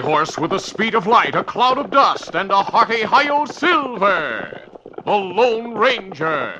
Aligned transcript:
horse 0.00 0.38
with 0.38 0.50
the 0.50 0.58
speed 0.58 0.94
of 0.94 1.06
light, 1.06 1.34
a 1.34 1.44
cloud 1.44 1.78
of 1.78 1.90
dust, 1.90 2.34
and 2.34 2.50
a 2.50 2.62
hearty 2.62 3.02
hi 3.02 3.44
silver. 3.44 4.60
The 5.04 5.12
Lone 5.12 5.74
Ranger. 5.74 6.59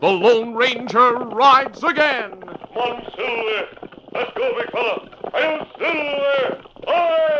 The 0.00 0.06
Lone 0.06 0.54
Ranger 0.54 1.14
rides 1.16 1.82
again. 1.82 2.40
Come 2.40 2.76
on, 2.76 3.02
Silver. 3.16 3.66
Let's 4.14 4.30
go, 4.36 4.54
big 4.56 4.70
fella. 4.70 5.08
Hail, 5.34 5.66
Silver! 5.76 6.62
Aye! 6.86 7.38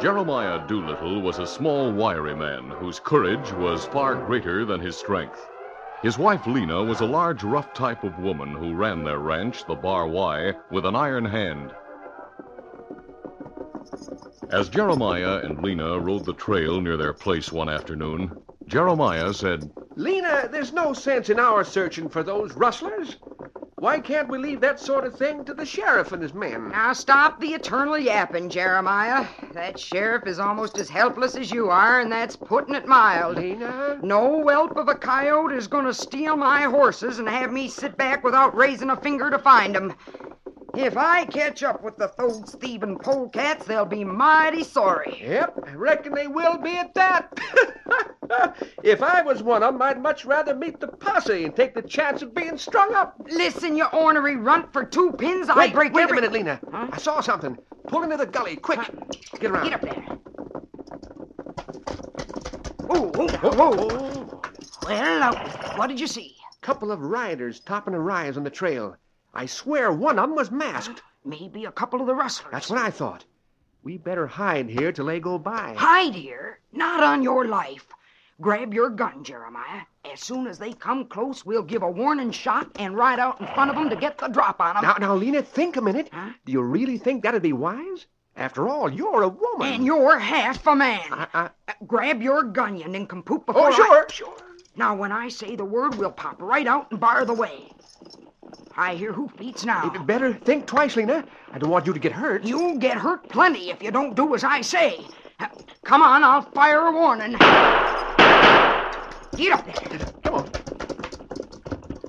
Jeremiah 0.00 0.66
Doolittle 0.66 1.20
was 1.20 1.38
a 1.38 1.46
small, 1.46 1.92
wiry 1.92 2.34
man 2.34 2.70
whose 2.70 2.98
courage 2.98 3.52
was 3.52 3.84
far 3.84 4.14
greater 4.14 4.64
than 4.64 4.80
his 4.80 4.96
strength. 4.96 5.46
His 6.00 6.16
wife 6.16 6.46
Lena 6.46 6.82
was 6.82 7.02
a 7.02 7.06
large, 7.06 7.44
rough 7.44 7.74
type 7.74 8.04
of 8.04 8.18
woman 8.18 8.54
who 8.54 8.72
ran 8.74 9.04
their 9.04 9.18
ranch, 9.18 9.66
the 9.66 9.74
Bar 9.74 10.06
Y, 10.06 10.54
with 10.70 10.86
an 10.86 10.96
iron 10.96 11.26
hand. 11.26 11.74
As 14.48 14.68
Jeremiah 14.68 15.38
and 15.38 15.60
Lena 15.60 15.98
rode 15.98 16.24
the 16.24 16.32
trail 16.32 16.80
near 16.80 16.96
their 16.96 17.12
place 17.12 17.50
one 17.50 17.68
afternoon, 17.68 18.36
Jeremiah 18.68 19.34
said, 19.34 19.72
Lena, 19.96 20.48
there's 20.48 20.72
no 20.72 20.92
sense 20.92 21.28
in 21.28 21.40
our 21.40 21.64
searching 21.64 22.08
for 22.08 22.22
those 22.22 22.54
rustlers. 22.54 23.16
Why 23.78 23.98
can't 23.98 24.28
we 24.28 24.38
leave 24.38 24.60
that 24.60 24.78
sort 24.78 25.04
of 25.04 25.16
thing 25.16 25.44
to 25.46 25.52
the 25.52 25.66
sheriff 25.66 26.12
and 26.12 26.22
his 26.22 26.32
men? 26.32 26.70
Now 26.70 26.92
stop 26.92 27.40
the 27.40 27.54
eternal 27.54 27.98
yapping, 27.98 28.48
Jeremiah. 28.48 29.26
That 29.52 29.80
sheriff 29.80 30.26
is 30.26 30.38
almost 30.38 30.78
as 30.78 30.90
helpless 30.90 31.36
as 31.36 31.50
you 31.50 31.68
are, 31.68 32.00
and 32.00 32.10
that's 32.12 32.36
putting 32.36 32.74
it 32.76 32.86
mild. 32.86 33.38
Lena? 33.38 33.98
No 34.00 34.38
whelp 34.42 34.76
of 34.76 34.88
a 34.88 34.94
coyote 34.94 35.56
is 35.56 35.66
going 35.66 35.86
to 35.86 35.92
steal 35.92 36.36
my 36.36 36.62
horses 36.62 37.18
and 37.18 37.28
have 37.28 37.52
me 37.52 37.68
sit 37.68 37.96
back 37.96 38.22
without 38.22 38.54
raising 38.56 38.90
a 38.90 38.96
finger 38.96 39.28
to 39.28 39.38
find 39.38 39.76
'em. 39.76 39.94
If 40.76 40.96
I 40.98 41.24
catch 41.24 41.62
up 41.62 41.82
with 41.82 41.96
the 41.96 42.12
those 42.18 42.54
thieving 42.56 42.98
polecats, 42.98 43.64
they'll 43.64 43.86
be 43.86 44.04
mighty 44.04 44.62
sorry. 44.62 45.18
Yep, 45.22 45.60
I 45.66 45.74
reckon 45.74 46.14
they 46.14 46.26
will 46.26 46.58
be 46.58 46.76
at 46.76 46.92
that. 46.94 47.32
if 48.84 49.02
I 49.02 49.22
was 49.22 49.42
one 49.42 49.62
of 49.62 49.68
of 49.68 49.74
'em, 49.74 49.82
I'd 49.82 50.02
much 50.02 50.26
rather 50.26 50.54
meet 50.54 50.78
the 50.78 50.88
posse 50.88 51.44
and 51.44 51.56
take 51.56 51.74
the 51.74 51.80
chance 51.80 52.20
of 52.20 52.34
being 52.34 52.58
strung 52.58 52.94
up. 52.94 53.14
Listen, 53.30 53.76
you 53.76 53.86
ornery 53.86 54.36
runt, 54.36 54.72
for 54.72 54.84
two 54.84 55.12
pins 55.12 55.48
I 55.48 55.56
Wait, 55.56 55.72
break 55.72 55.94
wait 55.94 56.02
every... 56.02 56.18
a 56.18 56.20
minute, 56.20 56.32
Lena. 56.32 56.60
Huh? 56.70 56.88
I 56.92 56.98
saw 56.98 57.20
something. 57.22 57.56
Pull 57.88 58.02
into 58.02 58.18
the 58.18 58.26
gully, 58.26 58.56
quick. 58.56 58.80
Get 59.40 59.50
around. 59.50 59.64
Get 59.64 59.72
up 59.72 59.80
there. 59.80 60.18
Ooh, 62.94 63.06
ooh, 63.18 63.28
whoa. 63.28 64.42
Well, 64.86 65.20
now, 65.20 65.32
what 65.76 65.86
did 65.86 65.98
you 65.98 66.06
see? 66.06 66.36
Couple 66.60 66.92
of 66.92 67.00
riders 67.00 67.60
topping 67.60 67.94
a 67.94 68.00
rise 68.00 68.36
on 68.36 68.44
the 68.44 68.50
trail. 68.50 68.96
I 69.36 69.44
swear 69.46 69.92
one 69.92 70.18
of 70.18 70.24
'em 70.24 70.34
was 70.34 70.50
masked. 70.50 71.02
Maybe 71.24 71.64
a 71.66 71.72
couple 71.72 72.00
of 72.00 72.06
the 72.06 72.14
rustlers. 72.14 72.50
That's 72.52 72.70
what 72.70 72.78
I 72.78 72.90
thought. 72.90 73.24
We 73.82 73.98
better 73.98 74.26
hide 74.26 74.68
here 74.70 74.92
till 74.92 75.06
they 75.06 75.20
go 75.20 75.38
by. 75.38 75.74
Hide 75.76 76.14
here? 76.14 76.58
Not 76.72 77.02
on 77.02 77.22
your 77.22 77.44
life. 77.46 77.86
Grab 78.40 78.72
your 78.74 78.88
gun, 78.90 79.22
Jeremiah. 79.24 79.82
As 80.10 80.20
soon 80.20 80.46
as 80.46 80.58
they 80.58 80.72
come 80.72 81.04
close, 81.06 81.44
we'll 81.44 81.62
give 81.62 81.82
a 81.82 81.90
warning 81.90 82.30
shot 82.30 82.68
and 82.78 82.96
ride 82.96 83.18
out 83.18 83.40
in 83.40 83.46
front 83.48 83.70
of 83.70 83.76
'em 83.76 83.90
to 83.90 83.96
get 83.96 84.18
the 84.18 84.28
drop 84.28 84.60
on 84.60 84.76
'em. 84.78 84.82
Now, 84.82 84.94
now, 84.98 85.14
Lena, 85.14 85.42
think 85.42 85.76
a 85.76 85.80
minute. 85.82 86.08
Huh? 86.12 86.30
Do 86.46 86.52
you 86.52 86.62
really 86.62 86.96
think 86.98 87.22
that'd 87.22 87.42
be 87.42 87.52
wise? 87.52 88.06
After 88.36 88.68
all, 88.68 88.90
you're 88.92 89.22
a 89.22 89.28
woman. 89.28 89.66
And 89.72 89.84
you're 89.86 90.18
half 90.18 90.66
a 90.66 90.74
man. 90.76 91.00
I, 91.12 91.26
I, 91.34 91.50
Uh, 91.68 91.72
grab 91.86 92.22
your 92.22 92.42
gun, 92.42 92.76
you 92.76 92.86
nincompoop, 92.88 93.46
before 93.46 93.68
oh, 93.68 93.72
I- 93.72 93.76
sure, 93.76 94.06
sure. 94.10 94.36
Now, 94.76 94.94
when 94.94 95.10
I 95.12 95.28
say 95.28 95.56
the 95.56 95.64
word, 95.64 95.94
we'll 95.94 96.10
pop 96.10 96.40
right 96.42 96.66
out 96.66 96.90
and 96.90 97.00
bar 97.00 97.24
the 97.24 97.32
way. 97.34 97.72
I 98.76 98.94
hear 98.94 99.12
hoofbeats 99.12 99.64
now. 99.64 99.90
You 99.94 100.00
better 100.00 100.34
think 100.34 100.66
twice, 100.66 100.96
Lena. 100.96 101.24
I 101.52 101.58
don't 101.58 101.70
want 101.70 101.86
you 101.86 101.94
to 101.94 101.98
get 101.98 102.12
hurt. 102.12 102.44
You'll 102.44 102.76
get 102.76 102.98
hurt 102.98 103.26
plenty 103.28 103.70
if 103.70 103.82
you 103.82 103.90
don't 103.90 104.14
do 104.14 104.34
as 104.34 104.44
I 104.44 104.60
say. 104.60 105.00
Uh, 105.40 105.46
Come 105.84 106.02
on, 106.02 106.22
I'll 106.22 106.42
fire 106.42 106.80
a 106.86 106.92
warning. 106.92 107.32
Get 109.36 109.52
up 109.52 109.64
there. 109.64 109.98
Come 110.24 110.34
on. 110.34 110.50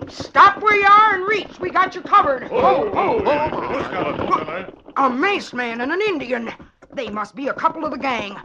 Stop 0.10 0.62
where 0.62 0.76
you 0.76 0.88
are 0.88 1.16
and 1.16 1.28
reach. 1.28 1.60
We 1.60 1.70
got 1.70 1.96
you 1.96 2.02
covered. 2.02 2.50
Oh, 2.52 2.92
oh, 2.94 3.22
oh. 3.26 5.04
A 5.06 5.10
mace 5.10 5.54
man 5.54 5.82
and 5.82 5.92
an 5.92 6.02
Indian. 6.02 6.52
They 6.94 7.10
must 7.10 7.36
be 7.36 7.48
a 7.48 7.54
couple 7.54 7.86
of 7.86 7.92
the 7.92 7.98
gang. 7.98 8.36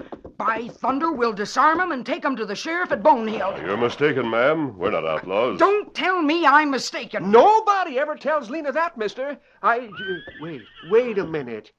By 0.45 0.67
thunder, 0.67 1.13
we'll 1.13 1.33
disarm 1.33 1.81
'em 1.81 1.93
and 1.93 2.05
take 2.05 2.25
'em 2.25 2.35
to 2.35 2.45
the 2.45 2.57
sheriff 2.57 2.91
at 2.91 3.01
Bonehill. 3.01 3.65
You're 3.65 3.77
mistaken, 3.77 4.29
ma'am. 4.29 4.77
We're 4.77 4.91
not 4.91 5.07
outlaws. 5.07 5.57
Don't 5.61 5.95
tell 5.95 6.21
me 6.21 6.45
I'm 6.45 6.71
mistaken. 6.71 7.31
Nobody 7.31 7.97
ever 7.97 8.17
tells 8.17 8.51
Lena 8.51 8.73
that, 8.73 8.99
mister. 8.99 9.39
I. 9.63 9.87
uh, 9.87 10.17
wait, 10.41 10.63
wait 10.91 11.19
a 11.19 11.25
minute. 11.25 11.71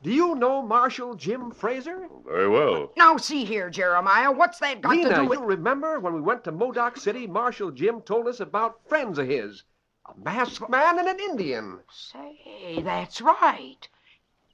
Do 0.00 0.12
you 0.12 0.36
know 0.36 0.62
Marshal 0.62 1.16
Jim 1.16 1.50
Fraser? 1.50 2.08
Very 2.24 2.48
well. 2.48 2.92
Now, 2.96 3.16
see 3.16 3.44
here, 3.44 3.68
Jeremiah. 3.68 4.30
What's 4.30 4.60
that 4.60 4.80
got 4.80 4.92
to 4.92 5.14
do 5.16 5.24
with... 5.26 5.40
you 5.40 5.44
remember 5.44 5.98
when 5.98 6.14
we 6.14 6.20
went 6.20 6.44
to 6.44 6.52
Modoc 6.52 6.98
City, 6.98 7.26
Marshal 7.26 7.72
Jim 7.72 8.02
told 8.02 8.28
us 8.28 8.38
about 8.38 8.88
friends 8.88 9.18
of 9.18 9.26
his 9.26 9.64
a 10.06 10.16
masked 10.16 10.70
man 10.70 11.00
and 11.00 11.08
an 11.08 11.18
Indian. 11.18 11.80
Say, 11.90 12.80
that's 12.84 13.20
right. 13.20 13.88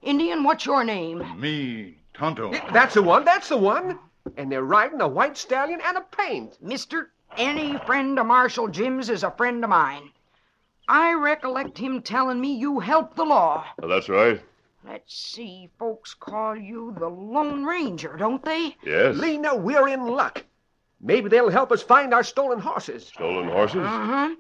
Indian, 0.01 0.45
what's 0.45 0.65
your 0.65 0.83
name? 0.83 1.39
Me, 1.39 1.99
Tonto. 2.15 2.53
That's 2.73 2.95
the 2.95 3.03
one. 3.03 3.25
That's 3.25 3.49
the 3.49 3.57
one. 3.57 3.99
And 4.37 4.51
they're 4.51 4.63
riding 4.63 5.01
a 5.01 5.09
white 5.09 5.37
stallion 5.37 5.81
and 5.85 5.99
a 5.99 6.01
paint. 6.01 6.57
Mister, 6.63 7.11
any 7.37 7.77
friend 7.79 8.19
of 8.19 8.27
Marshal 8.27 8.69
Jim's 8.69 9.11
is 9.11 9.23
a 9.23 9.31
friend 9.33 9.63
of 9.65 9.71
mine. 9.71 10.11
I 10.89 11.13
recollect 11.15 11.77
him 11.79 12.03
telling 12.03 12.41
me 12.41 12.55
you 12.55 12.79
helped 12.79 13.17
the 13.17 13.25
law. 13.25 13.65
That's 13.79 14.09
right. 14.09 14.41
Let's 14.87 15.15
see, 15.15 15.71
folks 15.79 16.13
call 16.15 16.57
you 16.57 16.95
the 16.99 17.09
Lone 17.09 17.65
Ranger, 17.65 18.17
don't 18.19 18.45
they? 18.45 18.77
Yes. 18.85 19.17
Lena, 19.17 19.57
we're 19.57 19.89
in 19.89 20.07
luck. 20.07 20.45
Maybe 21.01 21.29
they'll 21.29 21.51
help 21.51 21.73
us 21.73 21.83
find 21.83 22.13
our 22.13 22.23
stolen 22.23 22.59
horses. 22.59 23.07
Stolen 23.07 23.49
horses? 23.49 23.79
Uh 23.79 24.07
huh. 24.07 24.35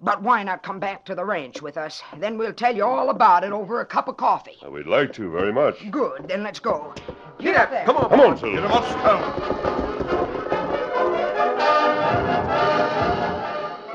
But 0.00 0.22
why 0.22 0.44
not 0.44 0.62
come 0.62 0.78
back 0.78 1.04
to 1.06 1.14
the 1.16 1.24
ranch 1.24 1.60
with 1.60 1.76
us? 1.76 2.02
Then 2.18 2.38
we'll 2.38 2.52
tell 2.52 2.74
you 2.74 2.84
all 2.84 3.10
about 3.10 3.42
it 3.42 3.50
over 3.50 3.80
a 3.80 3.84
cup 3.86 4.06
of 4.06 4.16
coffee. 4.16 4.56
Uh, 4.64 4.70
We'd 4.70 4.86
like 4.86 5.12
to 5.14 5.28
very 5.30 5.52
much. 5.52 5.90
Good, 5.90 6.28
then 6.28 6.44
let's 6.44 6.60
go. 6.60 6.94
Get 7.40 7.56
up 7.56 7.70
there. 7.70 7.84
Come 7.84 7.96
on. 7.96 8.08
Come 8.10 8.20
on, 8.20 8.30
Get 8.30 8.38
Silver. 8.40 8.58
him 8.60 8.72
up, 8.72 8.84
Scout. 8.88 9.68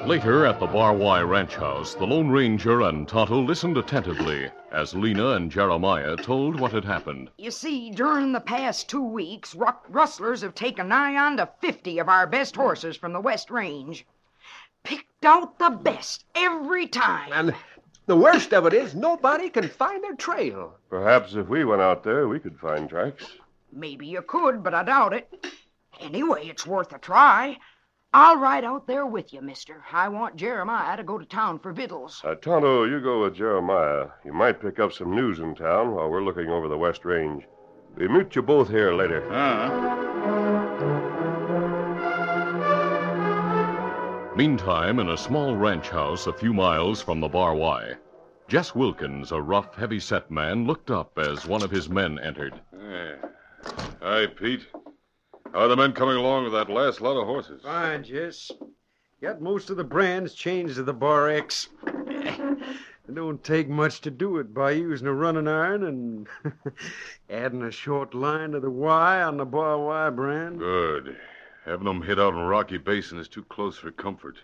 Later, 0.08 0.46
at 0.46 0.60
the 0.60 0.68
Bar 0.68 0.94
Y 0.94 1.22
ranch 1.22 1.56
house, 1.56 1.94
the 1.96 2.06
Lone 2.06 2.30
Ranger 2.30 2.82
and 2.82 3.08
Tonto 3.08 3.40
listened 3.40 3.78
attentively 3.78 4.52
as 4.74 4.94
Lena 4.94 5.30
and 5.36 5.50
Jeremiah 5.50 6.18
told 6.18 6.60
what 6.60 6.74
had 6.74 6.84
happened. 6.84 7.30
You 7.38 7.52
see, 7.52 7.90
during 7.92 8.34
the 8.34 8.42
past 8.42 8.90
two 8.90 9.02
weeks, 9.02 9.56
ru- 9.56 9.68
rustlers 9.88 10.42
have 10.42 10.56
taken 10.56 10.90
nigh 10.90 11.16
on 11.16 11.38
to 11.38 11.48
50 11.62 12.00
of 12.00 12.10
our 12.10 12.28
best 12.28 12.58
horses 12.58 12.98
from 12.98 13.14
the 13.14 13.22
West 13.22 13.50
Range. 13.50 14.06
Picked 14.84 15.26
out 15.26 15.58
the 15.60 15.70
best 15.70 16.26
every 16.36 16.88
time. 16.88 17.32
And 17.32 17.56
the 18.06 18.18
worst 18.18 18.54
of 18.54 18.66
it 18.66 18.74
is 18.74 18.94
nobody 18.96 19.50
can 19.50 19.70
find 19.70 20.04
their 20.04 20.16
trail. 20.16 20.76
Perhaps 20.90 21.36
if 21.36 21.48
we 21.48 21.64
went 21.64 21.82
out 21.82 22.04
there, 22.04 22.28
we 22.28 22.40
could 22.40 22.60
find 22.60 22.90
tracks. 22.90 23.26
Maybe 23.72 24.06
you 24.08 24.22
could, 24.22 24.64
but 24.64 24.74
I 24.74 24.84
doubt 24.84 25.14
it. 25.14 25.46
Anyway, 26.00 26.48
it's 26.48 26.68
worth 26.68 26.94
a 26.94 27.00
try. 27.00 27.58
I'll 28.16 28.38
ride 28.38 28.64
out 28.64 28.86
there 28.86 29.08
with 29.08 29.34
you, 29.34 29.42
mister. 29.42 29.84
I 29.92 30.08
want 30.10 30.36
Jeremiah 30.36 30.98
to 30.98 31.04
go 31.04 31.18
to 31.18 31.26
town 31.26 31.58
for 31.58 31.72
victuals. 31.72 32.22
Uh, 32.24 32.36
Tonto, 32.36 32.84
you 32.84 33.00
go 33.00 33.24
with 33.24 33.36
Jeremiah. 33.36 34.08
You 34.24 34.34
might 34.34 34.62
pick 34.62 34.80
up 34.80 34.94
some 34.94 35.16
news 35.16 35.40
in 35.40 35.56
town 35.56 35.96
while 35.96 36.10
we're 36.10 36.24
looking 36.24 36.50
over 36.50 36.68
the 36.68 36.78
West 36.78 37.06
Range. 37.06 37.44
We 37.96 38.08
meet 38.08 38.36
you 38.36 38.44
both 38.44 38.70
here 38.70 38.94
later. 38.94 39.32
Uh, 39.34 40.63
Meantime, 44.36 45.00
in 45.00 45.10
a 45.10 45.18
small 45.18 45.56
ranch 45.56 45.90
house 45.90 46.26
a 46.26 46.34
few 46.34 46.54
miles 46.54 47.00
from 47.00 47.20
the 47.20 47.28
Bar 47.28 47.54
Y, 47.54 47.94
Jess 48.48 48.74
Wilkins, 48.74 49.32
a 49.32 49.40
rough, 49.40 49.76
heavy 49.76 50.00
set 50.00 50.32
man, 50.32 50.66
looked 50.66 50.90
up 50.90 51.20
as 51.20 51.46
one 51.46 51.62
of 51.62 51.70
his 51.70 51.88
men 51.88 52.18
entered. 52.18 52.60
Yeah. 52.76 53.16
Hi, 54.02 54.26
Pete. 54.26 54.66
How 55.54 55.60
are 55.60 55.68
the 55.68 55.76
men 55.76 55.94
coming 55.94 56.18
along 56.18 56.46
with 56.46 56.54
that 56.54 56.68
last 56.68 57.00
lot 57.00 57.16
of 57.16 57.28
horses? 57.28 57.62
Fine, 57.62 58.06
Jess. 58.06 58.52
Got 59.22 59.40
most 59.40 59.70
of 59.70 59.78
the 59.78 59.84
brands 59.84 60.34
changed 60.34 60.76
to 60.76 60.84
the 60.84 60.94
Bar 60.94 61.30
X. 61.30 61.70
It 63.06 63.16
don't 63.16 63.44
take 63.44 63.68
much 63.68 64.00
to 64.02 64.12
do 64.12 64.38
it 64.38 64.54
by 64.54 64.72
using 64.72 65.08
a 65.08 65.14
running 65.14 65.46
iron 65.46 65.84
and 65.84 66.28
adding 67.30 67.62
a 67.62 67.70
short 67.70 68.14
line 68.14 68.52
to 68.52 68.62
the 68.62 68.70
Y 68.70 69.22
on 69.22 69.36
the 69.36 69.46
Bar 69.46 69.78
Y 69.78 70.10
brand. 70.10 70.58
Good. 70.58 71.18
Having 71.66 71.86
them 71.86 72.02
hid 72.02 72.20
out 72.20 72.34
in 72.34 72.42
Rocky 72.42 72.78
Basin 72.78 73.18
is 73.18 73.30
too 73.30 73.44
close 73.44 73.78
for 73.78 73.90
comfort. 73.90 74.38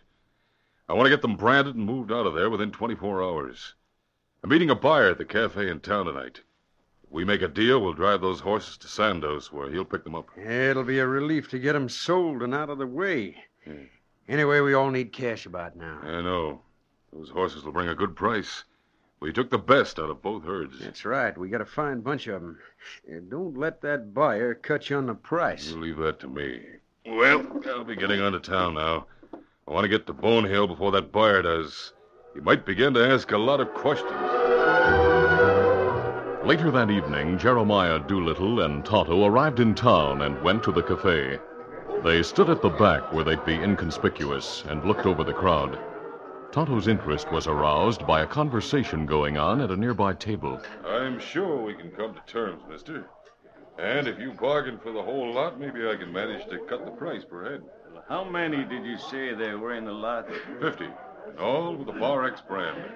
I 0.88 0.94
want 0.94 1.06
to 1.06 1.10
get 1.10 1.22
them 1.22 1.36
branded 1.36 1.76
and 1.76 1.86
moved 1.86 2.12
out 2.12 2.26
of 2.26 2.34
there 2.34 2.50
within 2.50 2.72
24 2.72 3.22
hours. 3.22 3.76
I'm 4.42 4.50
meeting 4.50 4.70
a 4.70 4.76
buyer 4.76 5.10
at 5.10 5.18
the 5.18 5.26
cafe 5.26 5.70
in 5.70 5.82
town 5.82 6.06
tonight. 6.06 6.42
If 7.04 7.12
we 7.12 7.26
make 7.26 7.42
a 7.42 7.50
deal, 7.50 7.82
we'll 7.82 7.92
drive 7.94 8.22
those 8.22 8.40
horses 8.40 8.78
to 8.78 8.88
Sandos, 8.88 9.52
where 9.52 9.70
he'll 9.70 9.84
pick 9.84 10.06
them 10.06 10.16
up. 10.16 10.30
It'll 10.38 10.86
be 10.86 11.00
a 11.00 11.08
relief 11.08 11.50
to 11.50 11.60
get 11.60 11.74
them 11.74 11.90
sold 11.90 12.42
and 12.42 12.56
out 12.56 12.70
of 12.70 12.78
the 12.78 12.88
way. 12.88 13.36
Hmm. 13.66 13.84
Anyway, 14.30 14.62
we 14.62 14.74
all 14.74 14.90
need 14.90 15.12
cash 15.12 15.46
about 15.46 15.76
now. 15.76 16.00
I 16.02 16.22
know. 16.22 16.62
Those 17.12 17.30
horses 17.30 17.66
will 17.66 17.74
bring 17.74 17.90
a 17.90 17.96
good 17.96 18.16
price. 18.16 18.64
We 19.20 19.34
took 19.34 19.50
the 19.50 19.58
best 19.58 20.00
out 20.00 20.10
of 20.10 20.22
both 20.22 20.46
herds. 20.46 20.80
That's 20.80 21.04
right. 21.04 21.38
We 21.38 21.50
got 21.50 21.60
a 21.60 21.66
fine 21.66 22.00
bunch 22.00 22.28
of 22.28 22.42
'em. 22.42 22.60
And 23.06 23.30
don't 23.30 23.58
let 23.58 23.82
that 23.82 24.14
buyer 24.14 24.56
cut 24.56 24.90
you 24.90 24.96
on 24.96 25.08
the 25.08 25.16
price. 25.16 25.70
You 25.72 25.82
leave 25.82 25.98
that 25.98 26.22
to 26.22 26.28
me. 26.30 26.79
Well, 27.10 27.44
I'll 27.68 27.84
be 27.84 27.96
getting 27.96 28.22
on 28.22 28.34
to 28.34 28.40
town 28.40 28.76
now. 28.76 29.08
I 29.68 29.72
want 29.72 29.84
to 29.84 29.90
get 29.90 30.06
to 30.08 30.14
Bone 30.14 30.46
Hill 30.46 30.68
before 30.68 30.92
that 30.92 31.12
buyer 31.12 31.42
does. 31.42 31.94
He 32.36 32.40
might 32.40 32.68
begin 32.68 32.94
to 32.94 33.08
ask 33.08 33.32
a 33.32 33.38
lot 33.38 33.60
of 33.60 33.74
questions. 33.74 34.12
Later 36.46 36.70
that 36.72 36.92
evening, 36.92 37.40
Jeremiah 37.40 38.00
Doolittle 38.00 38.62
and 38.62 38.86
Tonto 38.86 39.26
arrived 39.26 39.60
in 39.60 39.74
town 39.74 40.22
and 40.22 40.42
went 40.44 40.62
to 40.64 40.72
the 40.72 40.84
cafe. 40.84 41.40
They 42.04 42.22
stood 42.22 42.50
at 42.50 42.62
the 42.62 42.70
back 42.70 43.12
where 43.12 43.24
they'd 43.24 43.44
be 43.44 43.56
inconspicuous 43.56 44.64
and 44.68 44.86
looked 44.86 45.08
over 45.08 45.24
the 45.24 45.34
crowd. 45.34 45.80
Tonto's 46.52 46.88
interest 46.88 47.32
was 47.32 47.48
aroused 47.48 48.06
by 48.06 48.22
a 48.22 48.28
conversation 48.28 49.06
going 49.06 49.38
on 49.38 49.62
at 49.62 49.72
a 49.72 49.76
nearby 49.76 50.14
table. 50.14 50.62
I'm 50.86 51.20
sure 51.20 51.64
we 51.64 51.74
can 51.74 51.90
come 51.92 52.14
to 52.14 52.22
terms, 52.32 52.62
mister. 52.70 53.10
And 53.80 54.08
if 54.08 54.20
you 54.20 54.34
bargain 54.34 54.78
for 54.78 54.92
the 54.92 55.02
whole 55.02 55.34
lot, 55.34 55.60
maybe 55.60 55.88
I 55.88 55.96
can 55.96 56.12
manage 56.12 56.46
to 56.50 56.60
cut 56.68 56.84
the 56.84 56.92
price 56.92 57.24
per 57.24 57.50
head. 57.50 57.62
How 58.10 58.24
many 58.24 58.66
did 58.66 58.86
you 58.86 58.98
say 58.98 59.34
there 59.34 59.58
were 59.58 59.74
in 59.74 59.86
the 59.86 59.94
lot? 59.94 60.28
Fifty. 60.60 60.88
All 61.40 61.76
with 61.76 61.88
the 61.88 61.94
Bar 61.94 62.28
X 62.28 62.42
brand. 62.42 62.92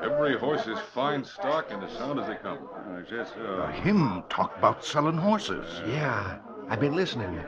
Every 0.00 0.36
horse 0.36 0.66
is 0.66 0.78
fine 0.94 1.24
stock 1.24 1.70
and 1.70 1.82
as 1.84 1.92
sound 1.92 2.18
as 2.18 2.26
they 2.26 2.36
come. 2.36 2.58
Uh, 2.88 3.02
just 3.02 3.34
so. 3.34 3.66
him 3.66 4.24
talk 4.28 4.56
about 4.56 4.84
selling 4.84 5.16
horses. 5.16 5.66
Yeah, 5.86 6.38
I've 6.68 6.80
been 6.80 6.96
listening. 6.96 7.38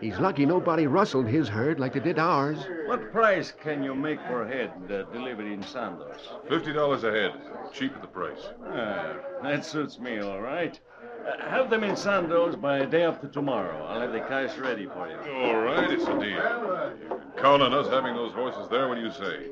He's 0.00 0.18
lucky 0.18 0.44
nobody 0.44 0.86
rustled 0.86 1.26
his 1.28 1.48
herd 1.48 1.80
like 1.80 1.94
they 1.94 2.00
did 2.00 2.18
ours. 2.18 2.58
What 2.86 3.10
price 3.12 3.52
can 3.52 3.82
you 3.82 3.94
make 3.94 4.18
per 4.24 4.46
head 4.46 4.72
uh, 4.90 5.02
delivered 5.12 5.46
in 5.46 5.62
Sandos? 5.62 6.20
Fifty 6.48 6.72
dollars 6.72 7.04
a 7.04 7.10
head. 7.12 7.32
Cheap 7.72 7.94
at 7.94 8.02
the 8.02 8.08
price. 8.08 8.48
Ah, 8.66 9.16
that 9.42 9.64
suits 9.64 9.98
me, 9.98 10.18
all 10.20 10.40
right. 10.40 10.78
Uh, 11.26 11.50
have 11.50 11.70
them 11.70 11.84
in 11.84 11.94
Sandos 11.94 12.60
by 12.60 12.84
day 12.84 13.02
after 13.04 13.28
tomorrow. 13.28 13.84
I'll 13.86 14.00
have 14.00 14.12
the 14.12 14.20
cash 14.20 14.56
ready 14.58 14.86
for 14.86 15.08
you. 15.08 15.16
All 15.32 15.60
right, 15.60 15.90
it's 15.90 16.04
a 16.04 16.18
deal. 16.18 16.22
You 16.22 17.08
can 17.08 17.32
count 17.36 17.62
on 17.62 17.74
us 17.74 17.88
having 17.88 18.14
those 18.14 18.32
horses 18.32 18.68
there 18.70 18.88
when 18.88 18.98
you 18.98 19.10
say. 19.10 19.46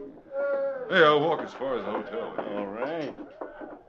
Hey, 0.89 1.03
I'll 1.03 1.21
walk 1.21 1.41
as 1.43 1.53
far 1.53 1.79
as 1.79 1.85
the 1.85 1.91
hotel. 1.91 2.35
All 2.57 2.67
right. 2.67 3.15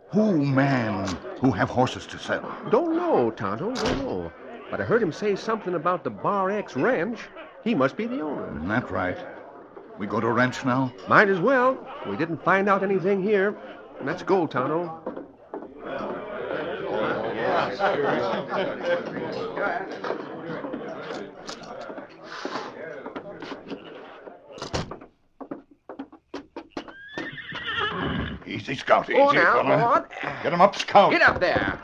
Who 0.09 0.43
man 0.43 1.07
who 1.41 1.51
have 1.51 1.69
horses 1.69 2.07
to 2.07 2.17
sell? 2.17 2.55
Don't 2.71 2.95
know, 2.95 3.29
Tonto, 3.31 3.73
don't 3.73 3.97
know. 3.99 4.31
But 4.71 4.81
I 4.81 4.83
heard 4.83 5.03
him 5.03 5.11
say 5.11 5.35
something 5.35 5.75
about 5.75 6.03
the 6.03 6.09
Bar 6.09 6.49
X 6.49 6.75
Ranch. 6.75 7.19
He 7.63 7.75
must 7.75 7.95
be 7.97 8.07
the 8.07 8.21
owner. 8.21 8.67
That 8.67 8.89
right. 8.89 9.17
We 9.99 10.07
go 10.07 10.19
to 10.19 10.29
ranch 10.31 10.63
now? 10.63 10.93
Might 11.07 11.29
as 11.29 11.39
well. 11.39 11.77
We 12.07 12.15
didn't 12.17 12.43
find 12.43 12.69
out 12.69 12.83
anything 12.83 13.21
here. 13.21 13.57
Let's 14.03 14.23
go, 14.23 14.47
Tonto. 14.47 15.17
Easy, 28.45 28.75
Scout. 28.75 29.09
Easy, 29.09 29.19
Oh, 29.19 29.31
now, 29.31 29.61
fella. 29.61 30.07
go. 30.21 30.29
Get 30.43 30.53
him 30.53 30.61
up, 30.61 30.75
Scout. 30.75 31.11
Get 31.11 31.21
up 31.21 31.39
there. 31.39 31.77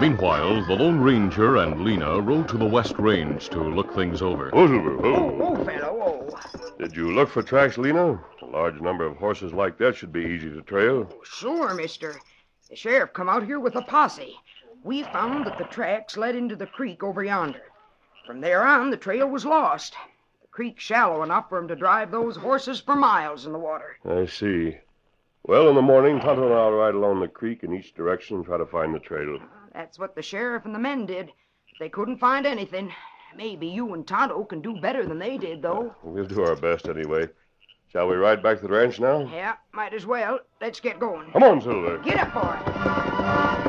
Meanwhile, 0.00 0.64
the 0.64 0.74
Lone 0.74 0.98
Ranger 1.00 1.58
and 1.58 1.84
Lena 1.84 2.20
rode 2.20 2.48
to 2.48 2.56
the 2.56 2.64
West 2.64 2.94
Range 2.98 3.46
to 3.50 3.60
look 3.60 3.94
things 3.94 4.22
over. 4.22 4.48
Oh, 4.54 4.66
Silver, 4.66 4.96
oh. 5.06 5.14
Oh, 5.14 5.38
oh, 5.60 5.64
fellow, 5.64 6.26
oh. 6.32 6.70
Did 6.78 6.96
you 6.96 7.12
look 7.12 7.28
for 7.28 7.42
tracks, 7.42 7.76
Lena? 7.76 8.18
A 8.50 8.56
large 8.56 8.80
number 8.80 9.06
of 9.06 9.16
horses 9.16 9.52
like 9.52 9.78
that 9.78 9.94
should 9.94 10.12
be 10.12 10.24
easy 10.24 10.50
to 10.50 10.60
trail. 10.62 11.08
Oh, 11.12 11.22
sure, 11.22 11.72
mister. 11.72 12.16
The 12.68 12.74
sheriff 12.74 13.12
come 13.12 13.28
out 13.28 13.44
here 13.44 13.60
with 13.60 13.76
a 13.76 13.82
posse. 13.82 14.36
We 14.82 15.04
found 15.04 15.46
that 15.46 15.56
the 15.56 15.64
tracks 15.64 16.16
led 16.16 16.34
into 16.34 16.56
the 16.56 16.66
creek 16.66 17.04
over 17.04 17.22
yonder. 17.22 17.62
From 18.26 18.40
there 18.40 18.66
on, 18.66 18.90
the 18.90 18.96
trail 18.96 19.28
was 19.28 19.44
lost. 19.46 19.94
The 20.42 20.48
creek's 20.48 20.82
shallow 20.82 21.22
enough 21.22 21.48
for 21.48 21.58
'em 21.58 21.68
to 21.68 21.76
drive 21.76 22.10
those 22.10 22.36
horses 22.36 22.80
for 22.80 22.96
miles 22.96 23.46
in 23.46 23.52
the 23.52 23.58
water. 23.58 23.98
I 24.04 24.26
see. 24.26 24.78
Well, 25.44 25.68
in 25.68 25.76
the 25.76 25.82
morning, 25.82 26.18
Tonto 26.18 26.46
and 26.46 26.54
I'll 26.54 26.72
ride 26.72 26.94
along 26.94 27.20
the 27.20 27.28
creek 27.28 27.62
in 27.62 27.72
each 27.72 27.94
direction 27.94 28.38
and 28.38 28.44
try 28.44 28.58
to 28.58 28.66
find 28.66 28.92
the 28.92 28.98
trail. 28.98 29.38
That's 29.72 29.98
what 29.98 30.16
the 30.16 30.22
sheriff 30.22 30.64
and 30.64 30.74
the 30.74 30.80
men 30.80 31.06
did. 31.06 31.32
They 31.78 31.88
couldn't 31.88 32.18
find 32.18 32.46
anything. 32.46 32.92
Maybe 33.36 33.68
you 33.68 33.94
and 33.94 34.06
Tonto 34.06 34.42
can 34.44 34.60
do 34.60 34.80
better 34.80 35.06
than 35.06 35.20
they 35.20 35.38
did, 35.38 35.62
though. 35.62 35.94
We'll 36.02 36.24
do 36.24 36.42
our 36.42 36.56
best 36.56 36.88
anyway. 36.88 37.28
Shall 37.92 38.06
we 38.06 38.14
ride 38.14 38.40
back 38.40 38.60
to 38.60 38.68
the 38.68 38.72
ranch 38.72 39.00
now? 39.00 39.28
Yeah, 39.32 39.54
might 39.72 39.92
as 39.92 40.06
well. 40.06 40.38
Let's 40.60 40.78
get 40.78 41.00
going. 41.00 41.32
Come 41.32 41.42
on, 41.42 41.60
Silver. 41.60 41.98
Get 41.98 42.18
up, 42.18 42.32
boy. 42.32 43.60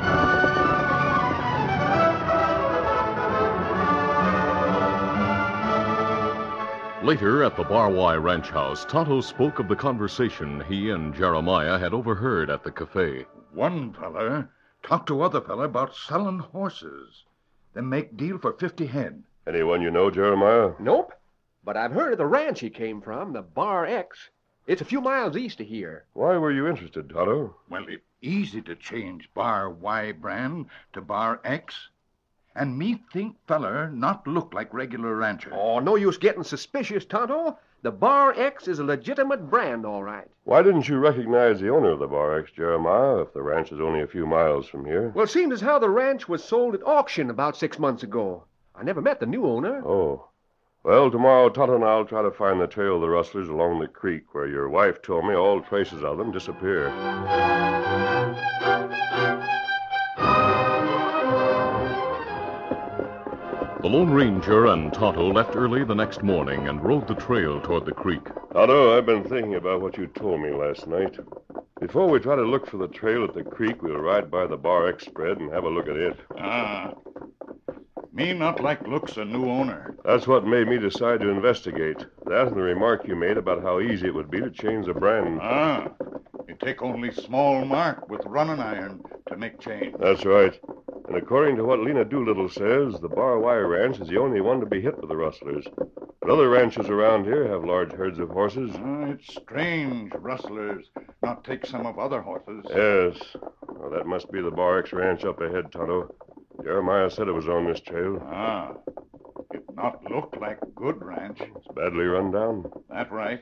Later, 7.03 7.43
at 7.43 7.57
the 7.57 7.63
Bar-Y 7.63 8.15
Ranch 8.17 8.49
House, 8.51 8.85
Tonto 8.85 9.21
spoke 9.21 9.57
of 9.57 9.67
the 9.67 9.75
conversation 9.75 10.63
he 10.67 10.91
and 10.91 11.15
Jeremiah 11.15 11.79
had 11.79 11.93
overheard 11.95 12.51
at 12.51 12.63
the 12.63 12.69
cafe. 12.69 13.25
One 13.51 13.91
feller 13.93 14.51
talk 14.83 15.07
to 15.07 15.23
other 15.23 15.41
feller 15.41 15.65
about 15.65 15.95
selling 15.95 16.37
horses. 16.37 17.23
Then 17.73 17.89
make 17.89 18.17
deal 18.17 18.37
for 18.37 18.53
50 18.53 18.85
head. 18.85 19.23
Anyone 19.47 19.81
you 19.81 19.89
know, 19.89 20.11
Jeremiah? 20.11 20.73
Nope. 20.79 21.11
But 21.63 21.77
I've 21.77 21.91
heard 21.91 22.11
of 22.13 22.17
the 22.17 22.25
ranch 22.25 22.59
he 22.59 22.71
came 22.71 23.01
from, 23.01 23.33
the 23.33 23.43
Bar 23.43 23.85
X. 23.85 24.29
It's 24.65 24.81
a 24.81 24.85
few 24.85 24.99
miles 24.99 25.37
east 25.37 25.59
of 25.59 25.67
here. 25.67 26.05
Why 26.13 26.37
were 26.37 26.51
you 26.51 26.67
interested, 26.67 27.09
Tonto? 27.09 27.55
Well, 27.69 27.85
it's 27.87 28.03
easy 28.21 28.61
to 28.63 28.75
change 28.75 29.29
Bar 29.35 29.69
Y 29.69 30.11
brand 30.11 30.65
to 30.93 31.01
Bar 31.01 31.39
X. 31.43 31.89
And 32.55 32.77
me 32.77 33.03
think 33.13 33.35
feller 33.47 33.89
not 33.91 34.27
look 34.27 34.53
like 34.53 34.73
regular 34.73 35.15
rancher. 35.15 35.53
Oh, 35.53 35.79
no 35.79 35.95
use 35.95 36.17
getting 36.17 36.43
suspicious, 36.43 37.05
Tonto. 37.05 37.57
The 37.83 37.91
Bar 37.91 38.33
X 38.35 38.67
is 38.67 38.79
a 38.79 38.83
legitimate 38.83 39.49
brand, 39.49 39.85
all 39.85 40.03
right. 40.03 40.29
Why 40.43 40.63
didn't 40.63 40.87
you 40.89 40.97
recognize 40.97 41.59
the 41.59 41.69
owner 41.69 41.91
of 41.91 41.99
the 41.99 42.07
Bar 42.07 42.39
X, 42.39 42.51
Jeremiah, 42.51 43.21
if 43.21 43.33
the 43.33 43.41
ranch 43.43 43.71
is 43.71 43.79
only 43.79 44.01
a 44.01 44.07
few 44.07 44.25
miles 44.25 44.67
from 44.67 44.85
here? 44.85 45.09
Well, 45.09 45.25
it 45.25 45.29
seems 45.29 45.53
as 45.53 45.61
how 45.61 45.77
the 45.77 45.89
ranch 45.89 46.27
was 46.27 46.43
sold 46.43 46.73
at 46.73 46.85
auction 46.85 47.29
about 47.29 47.55
six 47.55 47.77
months 47.77 48.01
ago. 48.01 48.45
I 48.75 48.83
never 48.83 49.01
met 49.01 49.19
the 49.19 49.25
new 49.27 49.45
owner. 49.45 49.83
Oh. 49.85 50.27
Well, 50.83 51.11
tomorrow 51.11 51.49
Tonto 51.49 51.75
and 51.75 51.83
I'll 51.83 52.05
try 52.05 52.23
to 52.23 52.31
find 52.31 52.59
the 52.59 52.65
trail 52.65 52.95
of 52.95 53.01
the 53.01 53.09
rustlers 53.09 53.49
along 53.49 53.79
the 53.79 53.87
creek 53.87 54.33
where 54.33 54.47
your 54.47 54.67
wife 54.67 55.03
told 55.03 55.25
me 55.25 55.35
all 55.35 55.61
traces 55.61 56.03
of 56.03 56.17
them 56.17 56.31
disappear. 56.31 56.89
The 63.81 63.87
Lone 63.87 64.09
Ranger 64.09 64.65
and 64.67 64.91
Tonto 64.91 65.31
left 65.31 65.55
early 65.55 65.83
the 65.83 65.93
next 65.93 66.23
morning 66.23 66.67
and 66.67 66.83
rode 66.83 67.07
the 67.07 67.15
trail 67.15 67.61
toward 67.61 67.85
the 67.85 67.91
creek. 67.91 68.25
Tonto, 68.51 68.97
I've 68.97 69.05
been 69.05 69.23
thinking 69.23 69.55
about 69.55 69.81
what 69.81 69.99
you 69.99 70.07
told 70.07 70.41
me 70.41 70.51
last 70.51 70.87
night. 70.87 71.15
Before 71.79 72.09
we 72.09 72.19
try 72.19 72.35
to 72.35 72.41
look 72.41 72.67
for 72.67 72.77
the 72.77 72.87
trail 72.87 73.23
at 73.23 73.35
the 73.35 73.43
creek, 73.43 73.83
we'll 73.83 73.97
ride 73.97 74.31
by 74.31 74.47
the 74.47 74.57
Bar 74.57 74.87
X 74.87 75.05
spread 75.05 75.37
and 75.37 75.51
have 75.51 75.63
a 75.63 75.69
look 75.69 75.87
at 75.87 75.95
it. 75.95 76.19
Ah. 76.39 76.93
Me 78.13 78.33
not 78.33 78.61
like 78.61 78.85
looks 78.87 79.15
a 79.17 79.23
new 79.23 79.49
owner. 79.49 79.95
That's 80.03 80.27
what 80.27 80.45
made 80.45 80.67
me 80.67 80.77
decide 80.77 81.21
to 81.21 81.29
investigate. 81.29 82.05
That 82.25 82.47
and 82.47 82.55
the 82.55 82.61
remark 82.61 83.07
you 83.07 83.15
made 83.15 83.37
about 83.37 83.61
how 83.61 83.79
easy 83.79 84.07
it 84.07 84.13
would 84.13 84.29
be 84.29 84.41
to 84.41 84.51
change 84.51 84.85
the 84.85 84.93
brand. 84.93 85.39
Ah. 85.41 85.87
It 86.49 86.59
take 86.59 86.81
only 86.81 87.11
small 87.13 87.63
mark 87.63 88.09
with 88.09 88.25
running 88.25 88.59
iron 88.59 89.01
to 89.29 89.37
make 89.37 89.59
change. 89.61 89.95
That's 89.99 90.25
right. 90.25 90.59
And 91.07 91.15
according 91.15 91.55
to 91.57 91.63
what 91.63 91.79
Lena 91.79 92.03
Doolittle 92.03 92.49
says, 92.49 92.99
the 92.99 93.09
Bar 93.09 93.39
Y 93.39 93.55
Ranch 93.55 93.99
is 93.99 94.09
the 94.09 94.19
only 94.19 94.41
one 94.41 94.59
to 94.59 94.65
be 94.65 94.81
hit 94.81 94.97
with 94.99 95.09
the 95.09 95.15
rustlers. 95.15 95.65
But 95.77 96.29
other 96.29 96.49
ranches 96.49 96.87
around 96.89 97.23
here 97.23 97.47
have 97.47 97.63
large 97.63 97.93
herds 97.93 98.19
of 98.19 98.29
horses. 98.29 98.71
Ah, 98.75 99.05
it's 99.05 99.33
strange 99.33 100.11
rustlers 100.19 100.89
not 101.23 101.43
take 101.43 101.65
some 101.65 101.85
of 101.85 101.97
other 101.97 102.21
horses. 102.21 102.65
Yes. 102.69 103.35
Well, 103.67 103.89
that 103.91 104.05
must 104.05 104.31
be 104.31 104.41
the 104.41 104.51
Bar 104.51 104.79
X 104.79 104.91
Ranch 104.91 105.23
up 105.23 105.39
ahead, 105.41 105.71
Tonto. 105.71 106.13
Jeremiah 106.63 107.09
said 107.09 107.27
it 107.27 107.33
was 107.33 107.47
on 107.47 107.65
this 107.65 107.81
trail. 107.81 108.21
Ah. 108.25 108.73
It 109.53 109.63
not 109.75 110.03
look 110.09 110.37
like 110.39 110.59
good 110.75 111.03
ranch. 111.03 111.39
It's 111.41 111.67
badly 111.75 112.05
run 112.05 112.31
down. 112.31 112.71
That 112.89 113.11
right. 113.11 113.41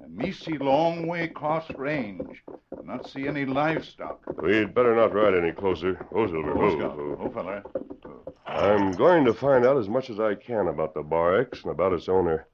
And 0.00 0.16
me 0.16 0.32
see 0.32 0.58
long 0.58 1.06
way 1.06 1.28
cross 1.28 1.68
range. 1.76 2.42
Not 2.84 3.08
see 3.08 3.26
any 3.26 3.44
livestock. 3.44 4.20
We'd 4.42 4.74
better 4.74 4.94
not 4.94 5.14
ride 5.14 5.34
any 5.34 5.52
closer. 5.52 6.04
Oh, 6.14 6.26
Silver. 6.26 6.52
Oh, 6.52 7.30
feller. 7.30 7.62
I'm 8.46 8.92
going 8.92 9.24
to 9.24 9.32
find 9.32 9.64
out 9.64 9.78
as 9.78 9.88
much 9.88 10.10
as 10.10 10.20
I 10.20 10.34
can 10.34 10.68
about 10.68 10.94
the 10.94 11.02
Bar 11.02 11.40
X 11.40 11.62
and 11.62 11.72
about 11.72 11.92
its 11.92 12.08
owner. 12.08 12.46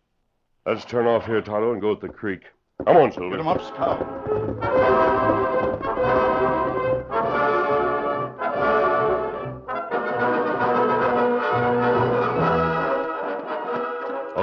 Let's 0.64 0.84
turn 0.84 1.06
off 1.06 1.26
here, 1.26 1.40
Tonto, 1.40 1.72
and 1.72 1.80
go 1.80 1.92
at 1.92 2.00
the 2.00 2.08
creek. 2.08 2.42
Come 2.86 2.96
on, 2.96 3.12
Silver. 3.12 3.30
Get 3.30 3.40
him 3.40 3.48
up, 3.48 3.62
Scout. 3.66 5.47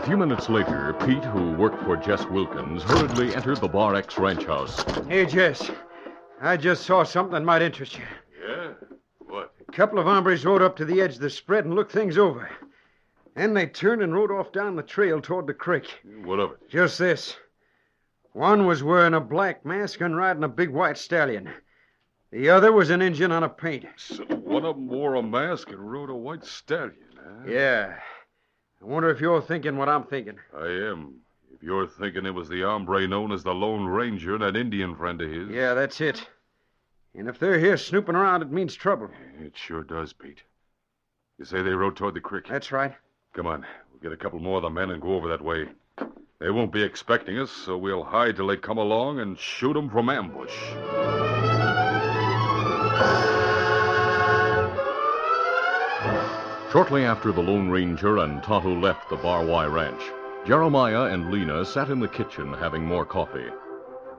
Few 0.05 0.17
minutes 0.17 0.49
later, 0.49 0.93
Pete, 1.05 1.23
who 1.25 1.53
worked 1.53 1.83
for 1.83 1.97
Jess 1.97 2.25
Wilkins, 2.25 2.83
hurriedly 2.83 3.33
entered 3.33 3.57
the 3.57 3.67
Bar 3.67 3.95
X 3.95 4.19
ranch 4.19 4.43
house. 4.43 4.83
Hey, 5.07 5.25
Jess. 5.25 5.71
I 6.39 6.57
just 6.57 6.83
saw 6.83 7.03
something 7.03 7.33
that 7.33 7.43
might 7.43 7.63
interest 7.63 7.97
you. 7.97 8.03
Yeah? 8.47 8.73
What? 9.17 9.51
A 9.67 9.71
couple 9.71 9.97
of 9.97 10.05
hombres 10.05 10.45
rode 10.45 10.61
up 10.61 10.75
to 10.75 10.85
the 10.85 11.01
edge 11.01 11.15
of 11.15 11.21
the 11.21 11.29
spread 11.31 11.65
and 11.65 11.73
looked 11.73 11.91
things 11.91 12.19
over. 12.19 12.51
Then 13.35 13.55
they 13.55 13.65
turned 13.65 14.03
and 14.03 14.13
rode 14.13 14.31
off 14.31 14.51
down 14.51 14.75
the 14.75 14.83
trail 14.83 15.21
toward 15.21 15.47
the 15.47 15.55
creek. 15.55 15.87
What 16.23 16.39
of 16.39 16.51
it? 16.51 16.69
Just 16.69 16.99
this. 16.99 17.35
One 18.33 18.67
was 18.67 18.83
wearing 18.83 19.15
a 19.15 19.21
black 19.21 19.65
mask 19.65 20.01
and 20.01 20.15
riding 20.15 20.43
a 20.43 20.49
big 20.49 20.69
white 20.69 20.99
stallion. 20.99 21.49
The 22.31 22.49
other 22.49 22.71
was 22.71 22.91
an 22.91 23.01
Indian 23.01 23.31
on 23.31 23.43
a 23.43 23.49
paint. 23.49 23.85
So 23.97 24.23
one 24.25 24.65
of 24.65 24.75
them 24.75 24.87
wore 24.87 25.15
a 25.15 25.23
mask 25.23 25.69
and 25.69 25.91
rode 25.91 26.11
a 26.11 26.15
white 26.15 26.45
stallion, 26.45 26.93
huh? 27.17 27.49
Yeah. 27.49 27.95
I 28.81 28.85
wonder 28.85 29.09
if 29.09 29.19
you're 29.19 29.41
thinking 29.41 29.77
what 29.77 29.89
I'm 29.89 30.03
thinking. 30.03 30.37
I 30.55 30.67
am. 30.67 31.15
If 31.53 31.63
you're 31.63 31.87
thinking 31.87 32.25
it 32.25 32.33
was 32.33 32.49
the 32.49 32.61
hombre 32.61 33.07
known 33.07 33.31
as 33.31 33.43
the 33.43 33.53
Lone 33.53 33.85
Ranger 33.85 34.35
and 34.35 34.43
that 34.43 34.55
Indian 34.55 34.95
friend 34.95 35.21
of 35.21 35.31
his. 35.31 35.49
Yeah, 35.49 35.73
that's 35.73 36.01
it. 36.01 36.27
And 37.13 37.29
if 37.29 37.39
they're 37.39 37.59
here 37.59 37.77
snooping 37.77 38.15
around, 38.15 38.41
it 38.41 38.51
means 38.51 38.75
trouble. 38.75 39.09
It 39.39 39.53
sure 39.55 39.83
does, 39.83 40.11
Pete. 40.11 40.41
You 41.39 41.45
say 41.45 41.61
they 41.61 41.71
rode 41.71 41.95
toward 41.95 42.13
the 42.13 42.21
creek? 42.21 42.47
That's 42.49 42.71
right. 42.71 42.93
Come 43.33 43.47
on. 43.47 43.65
We'll 43.91 44.01
get 44.01 44.11
a 44.11 44.21
couple 44.21 44.39
more 44.39 44.57
of 44.57 44.63
the 44.63 44.69
men 44.69 44.91
and 44.91 45.01
go 45.01 45.15
over 45.15 45.29
that 45.29 45.41
way. 45.41 45.69
They 46.39 46.49
won't 46.49 46.73
be 46.73 46.83
expecting 46.83 47.39
us, 47.39 47.51
so 47.51 47.77
we'll 47.77 48.03
hide 48.03 48.35
till 48.35 48.47
they 48.47 48.57
come 48.57 48.77
along 48.77 49.19
and 49.19 49.39
shoot 49.39 49.77
'em 49.77 49.89
from 49.89 50.09
ambush. 50.09 50.53
Shortly 56.75 57.05
after 57.05 57.31
the 57.31 57.41
Lone 57.41 57.69
Ranger 57.69 58.17
and 58.17 58.43
Tonto 58.43 58.77
left 58.77 59.09
the 59.09 59.15
Bar 59.15 59.45
Y 59.45 59.65
Ranch, 59.65 60.01
Jeremiah 60.45 61.03
and 61.03 61.31
Lena 61.31 61.63
sat 61.63 61.89
in 61.89 62.01
the 62.01 62.07
kitchen 62.09 62.51
having 62.51 62.83
more 62.83 63.05
coffee. 63.05 63.47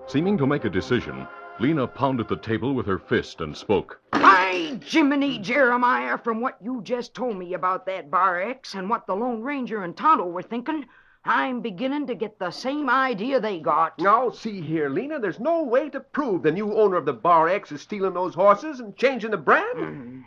Seeming 0.06 0.38
to 0.38 0.46
make 0.46 0.64
a 0.64 0.70
decision, 0.70 1.28
Lena 1.60 1.86
pounded 1.86 2.28
the 2.28 2.38
table 2.38 2.72
with 2.72 2.86
her 2.86 2.98
fist 2.98 3.42
and 3.42 3.54
spoke. 3.54 4.00
By 4.12 4.80
Jiminy, 4.82 5.38
Jeremiah, 5.40 6.16
from 6.16 6.40
what 6.40 6.56
you 6.62 6.80
just 6.82 7.12
told 7.12 7.36
me 7.36 7.52
about 7.52 7.84
that 7.84 8.10
Bar 8.10 8.40
X 8.40 8.74
and 8.74 8.88
what 8.88 9.06
the 9.06 9.14
Lone 9.14 9.42
Ranger 9.42 9.82
and 9.82 9.94
Tonto 9.94 10.24
were 10.24 10.40
thinking, 10.40 10.86
I'm 11.26 11.60
beginning 11.60 12.06
to 12.06 12.14
get 12.14 12.38
the 12.38 12.52
same 12.52 12.88
idea 12.88 13.38
they 13.38 13.60
got. 13.60 13.98
Now, 13.98 14.30
see 14.30 14.62
here, 14.62 14.88
Lena, 14.88 15.20
there's 15.20 15.38
no 15.38 15.62
way 15.62 15.90
to 15.90 16.00
prove 16.00 16.42
the 16.42 16.52
new 16.52 16.72
owner 16.72 16.96
of 16.96 17.04
the 17.04 17.12
Bar 17.12 17.50
X 17.50 17.70
is 17.70 17.82
stealing 17.82 18.14
those 18.14 18.34
horses 18.34 18.80
and 18.80 18.96
changing 18.96 19.32
the 19.32 19.36
brand. 19.36 19.76
Mm. 19.76 20.24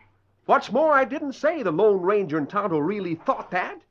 What's 0.49 0.71
more, 0.71 0.93
I 0.93 1.05
didn't 1.05 1.33
say 1.33 1.61
the 1.61 1.71
Lone 1.71 2.01
Ranger 2.01 2.39
and 2.39 2.49
Tonto 2.49 2.79
really 2.79 3.13
thought 3.13 3.51
that. 3.51 3.81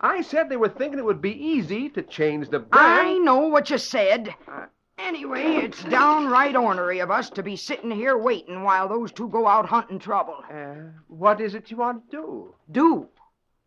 I 0.00 0.22
said 0.22 0.48
they 0.48 0.56
were 0.56 0.70
thinking 0.70 0.98
it 0.98 1.04
would 1.04 1.20
be 1.20 1.34
easy 1.34 1.90
to 1.90 2.00
change 2.00 2.48
the 2.48 2.64
I 2.72 3.18
know 3.18 3.48
what 3.48 3.68
you 3.68 3.76
said. 3.76 4.34
Uh, 4.48 4.68
Anyway, 4.96 5.56
it's 5.56 5.84
downright 5.84 6.56
ornery 6.56 7.00
of 7.00 7.10
us 7.10 7.28
to 7.28 7.42
be 7.42 7.56
sitting 7.56 7.90
here 7.90 8.16
waiting 8.16 8.62
while 8.62 8.88
those 8.88 9.12
two 9.12 9.28
go 9.28 9.46
out 9.46 9.66
hunting 9.66 9.98
trouble. 9.98 10.42
Uh, 10.50 10.76
what 11.08 11.42
is 11.42 11.54
it 11.54 11.70
you 11.70 11.76
want 11.76 12.10
to 12.10 12.16
do? 12.16 12.54
Do? 12.70 13.08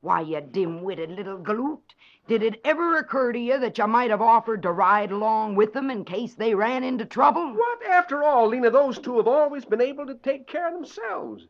Why, 0.01 0.21
you 0.21 0.41
dim-witted 0.41 1.11
little 1.11 1.37
galoot. 1.37 1.93
Did 2.27 2.41
it 2.41 2.59
ever 2.65 2.97
occur 2.97 3.33
to 3.33 3.39
you 3.39 3.59
that 3.59 3.77
you 3.77 3.85
might 3.85 4.09
have 4.09 4.23
offered 4.23 4.63
to 4.63 4.71
ride 4.71 5.11
along 5.11 5.53
with 5.53 5.73
them 5.73 5.91
in 5.91 6.03
case 6.03 6.33
they 6.33 6.55
ran 6.55 6.83
into 6.83 7.05
trouble? 7.05 7.53
What, 7.53 7.85
after 7.85 8.23
all, 8.23 8.47
Lena, 8.47 8.71
those 8.71 8.97
two 8.97 9.17
have 9.17 9.27
always 9.27 9.63
been 9.63 9.81
able 9.81 10.07
to 10.07 10.15
take 10.15 10.47
care 10.47 10.69
of 10.69 10.73
themselves. 10.73 11.45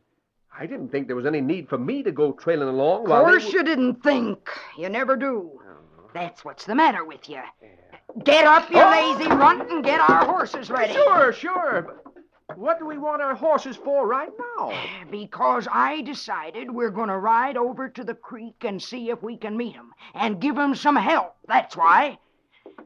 I 0.58 0.66
didn't 0.66 0.88
think 0.88 1.06
there 1.06 1.16
was 1.16 1.26
any 1.26 1.40
need 1.40 1.68
for 1.68 1.76
me 1.78 2.02
to 2.02 2.10
go 2.10 2.32
trailing 2.32 2.68
along 2.68 3.02
Of 3.02 3.24
course 3.24 3.52
you 3.52 3.62
didn't 3.62 4.02
think. 4.02 4.48
You 4.78 4.88
never 4.88 5.16
do. 5.16 5.60
That's 6.14 6.44
what's 6.44 6.64
the 6.64 6.74
matter 6.74 7.04
with 7.04 7.28
you. 7.28 7.42
Get 8.24 8.46
up, 8.46 8.70
you 8.70 8.78
lazy 8.78 9.28
runt, 9.28 9.70
and 9.70 9.84
get 9.84 10.00
our 10.00 10.24
horses 10.24 10.70
ready. 10.70 10.94
Sure, 10.94 11.30
sure. 11.32 12.02
But 12.48 12.58
what 12.58 12.78
do 12.78 12.86
we 12.86 12.96
want 12.96 13.20
our 13.20 13.34
horses 13.34 13.76
for 13.76 14.06
right 14.06 14.30
now? 14.56 14.72
Because 15.10 15.68
I 15.70 16.00
decided 16.02 16.70
we're 16.70 16.90
going 16.90 17.08
to 17.08 17.18
ride 17.18 17.58
over 17.58 17.88
to 17.90 18.02
the 18.02 18.14
creek 18.14 18.64
and 18.64 18.82
see 18.82 19.10
if 19.10 19.22
we 19.22 19.36
can 19.36 19.56
meet 19.56 19.76
'em 19.76 19.92
and 20.14 20.40
give 20.40 20.58
'em 20.58 20.74
some 20.74 20.96
help. 20.96 21.36
That's 21.46 21.76
why. 21.76 22.18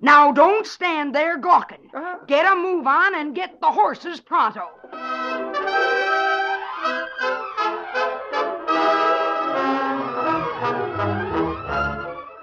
Now, 0.00 0.32
don't 0.32 0.66
stand 0.66 1.14
there 1.14 1.38
gawking. 1.38 1.90
Uh-huh. 1.94 2.18
Get 2.26 2.52
a 2.52 2.56
move 2.56 2.86
on 2.86 3.14
and 3.14 3.34
get 3.34 3.60
the 3.60 3.70
horses 3.70 4.20
pronto. 4.20 4.66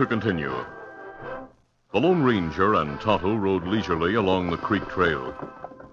To 0.00 0.06
continue. 0.06 0.64
The 1.92 2.00
Lone 2.00 2.22
Ranger 2.22 2.72
and 2.76 2.98
Tonto 3.02 3.36
rode 3.36 3.66
leisurely 3.66 4.14
along 4.14 4.50
the 4.50 4.56
creek 4.56 4.88
trail. 4.88 5.34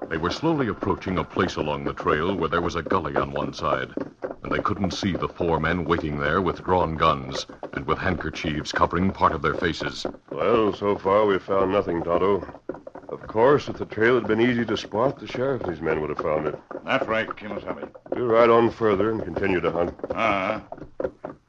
They 0.10 0.16
were 0.16 0.30
slowly 0.30 0.70
approaching 0.70 1.18
a 1.18 1.26
place 1.26 1.58
along 1.58 1.84
the 1.84 1.94
trail 1.94 2.34
where 2.34 2.48
there 2.48 2.62
was 2.62 2.76
a 2.76 2.82
gully 2.82 3.18
on 3.18 3.32
one 3.32 3.52
side, 3.52 3.92
and 4.22 4.50
they 4.50 4.60
couldn't 4.60 4.92
see 4.92 5.12
the 5.12 5.28
four 5.28 5.60
men 5.60 5.84
waiting 5.84 6.20
there 6.20 6.42
with 6.42 6.64
drawn 6.64 6.96
guns 6.96 7.48
and 7.74 7.86
with 7.86 7.98
handkerchiefs 7.98 8.72
covering 8.72 9.12
part 9.12 9.34
of 9.34 9.42
their 9.42 9.56
faces. 9.56 10.06
Well, 10.32 10.72
so 10.72 10.98
far 10.98 11.26
we've 11.26 11.44
found 11.44 11.74
nothing, 11.74 12.02
Tonto. 12.02 12.48
Of 13.10 13.28
course, 13.28 13.68
if 13.68 13.78
the 13.78 13.86
trail 13.86 14.16
had 14.16 14.28
been 14.28 14.40
easy 14.40 14.64
to 14.64 14.78
spot, 14.78 15.20
the 15.20 15.28
sheriff 15.28 15.64
and 15.64 15.72
his 15.72 15.82
men 15.82 16.00
would 16.00 16.12
have 16.12 16.20
found 16.20 16.48
it. 16.48 16.58
That's 16.86 17.08
right, 17.08 17.28
Kimasabi. 17.28 17.90
We'll 18.12 18.28
ride 18.28 18.50
on 18.50 18.70
further 18.70 19.12
and 19.12 19.22
continue 19.22 19.60
to 19.60 19.72
hunt. 19.72 19.94
Ah. 20.16 20.64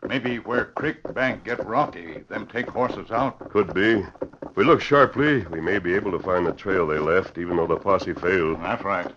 Maybe 0.08 0.38
where 0.38 0.64
creek 0.64 0.96
bank 1.12 1.44
get 1.44 1.64
rocky, 1.66 2.24
them 2.30 2.46
take 2.46 2.66
horses 2.70 3.10
out. 3.10 3.50
Could 3.50 3.74
be. 3.74 4.06
If 4.42 4.56
we 4.56 4.64
look 4.64 4.80
sharply, 4.80 5.44
we 5.50 5.60
may 5.60 5.78
be 5.78 5.94
able 5.94 6.12
to 6.12 6.18
find 6.18 6.46
the 6.46 6.52
trail 6.52 6.86
they 6.86 6.98
left, 6.98 7.36
even 7.36 7.58
though 7.58 7.66
the 7.66 7.76
posse 7.76 8.14
failed. 8.14 8.58
That's 8.62 8.82
right. 8.82 9.12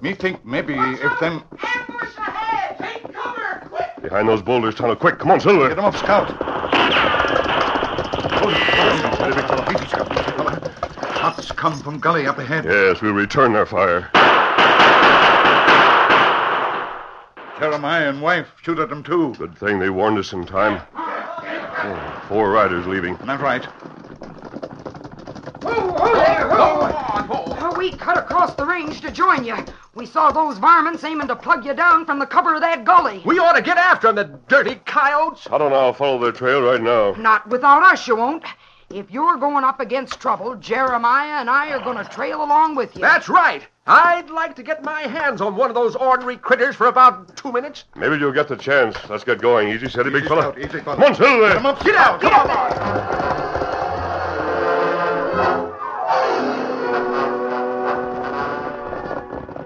Me 0.00 0.14
think 0.14 0.42
maybe 0.42 0.72
if 0.72 1.20
them 1.20 1.44
Ambush 1.62 2.16
ahead! 2.16 2.78
Take 2.78 3.12
cover! 3.12 3.68
Quick! 3.68 4.02
Behind 4.02 4.26
those 4.26 4.40
boulders, 4.40 4.74
Tonto. 4.74 4.96
Quick, 4.96 5.18
come 5.18 5.32
on, 5.32 5.40
Silver. 5.40 5.68
get 5.68 5.74
them 5.76 5.84
up, 5.84 5.96
scout. 5.96 6.34
Oh, 8.34 8.42
oh, 8.42 8.50
easy, 8.50 9.34
big 9.34 9.46
fella. 9.46 9.70
Easy, 9.70 9.86
scout. 9.86 11.18
Shots 11.18 11.52
come 11.52 11.78
from 11.78 11.98
gully 11.98 12.26
up 12.26 12.38
ahead. 12.38 12.64
Yes, 12.64 13.02
we'll 13.02 13.12
return 13.12 13.52
their 13.52 13.66
fire. 13.66 14.10
Jeremiah 17.62 18.08
and 18.08 18.20
wife 18.20 18.48
shoot 18.60 18.80
at 18.80 18.88
them 18.88 19.04
too. 19.04 19.36
Good 19.38 19.56
thing 19.56 19.78
they 19.78 19.88
warned 19.88 20.18
us 20.18 20.32
in 20.32 20.44
time. 20.44 20.82
Oh, 20.96 22.24
four 22.28 22.50
riders 22.50 22.88
leaving. 22.88 23.16
That's 23.24 23.40
right. 23.40 23.64
Oh, 25.64 27.72
we 27.78 27.92
cut 27.92 28.18
across 28.18 28.56
the 28.56 28.66
range 28.66 29.00
to 29.02 29.12
join 29.12 29.44
you. 29.44 29.54
We 29.94 30.06
saw 30.06 30.32
those 30.32 30.58
varmints 30.58 31.04
aiming 31.04 31.28
to 31.28 31.36
plug 31.36 31.64
you 31.64 31.72
down 31.72 32.04
from 32.04 32.18
the 32.18 32.26
cover 32.26 32.56
of 32.56 32.62
that 32.62 32.84
gully. 32.84 33.22
We 33.24 33.38
ought 33.38 33.52
to 33.52 33.62
get 33.62 33.78
after 33.78 34.08
'em, 34.08 34.16
the 34.16 34.40
dirty 34.48 34.80
coyotes. 34.84 35.46
I 35.52 35.56
don't 35.56 35.70
know. 35.70 35.78
I'll 35.78 35.92
follow 35.92 36.18
their 36.18 36.32
trail 36.32 36.62
right 36.62 36.82
now. 36.82 37.14
Not 37.16 37.48
without 37.48 37.84
us, 37.84 38.08
you 38.08 38.16
won't. 38.16 38.42
If 38.90 39.12
you're 39.12 39.36
going 39.36 39.62
up 39.62 39.78
against 39.78 40.20
trouble, 40.20 40.56
Jeremiah 40.56 41.38
and 41.38 41.48
I 41.48 41.70
are 41.70 41.78
going 41.78 41.96
to 41.96 42.10
trail 42.10 42.42
along 42.42 42.74
with 42.74 42.96
you. 42.96 43.02
That's 43.02 43.28
right. 43.28 43.68
I'd 43.86 44.30
like 44.30 44.54
to 44.56 44.62
get 44.62 44.84
my 44.84 45.02
hands 45.02 45.40
on 45.40 45.56
one 45.56 45.68
of 45.68 45.74
those 45.74 45.96
ordinary 45.96 46.36
critters 46.36 46.76
for 46.76 46.86
about 46.86 47.36
two 47.36 47.50
minutes. 47.50 47.84
Maybe 47.96 48.16
you'll 48.16 48.30
get 48.32 48.46
the 48.46 48.56
chance. 48.56 48.96
Let's 49.10 49.24
get 49.24 49.40
going. 49.40 49.68
Easy, 49.70 49.88
steady, 49.88 50.10
big 50.10 50.26
fella. 50.26 50.42
Scout, 50.42 50.58
easy, 50.58 50.80
fella. 50.80 50.96
Come 50.96 51.04
on, 51.04 51.14
Silver. 51.16 51.48
Get 51.48 51.56
'em 51.56 51.66
up, 51.66 51.84
Get 51.84 51.94
out! 51.96 52.20
Get 52.20 52.32
up 52.32 52.46
there! 52.46 53.72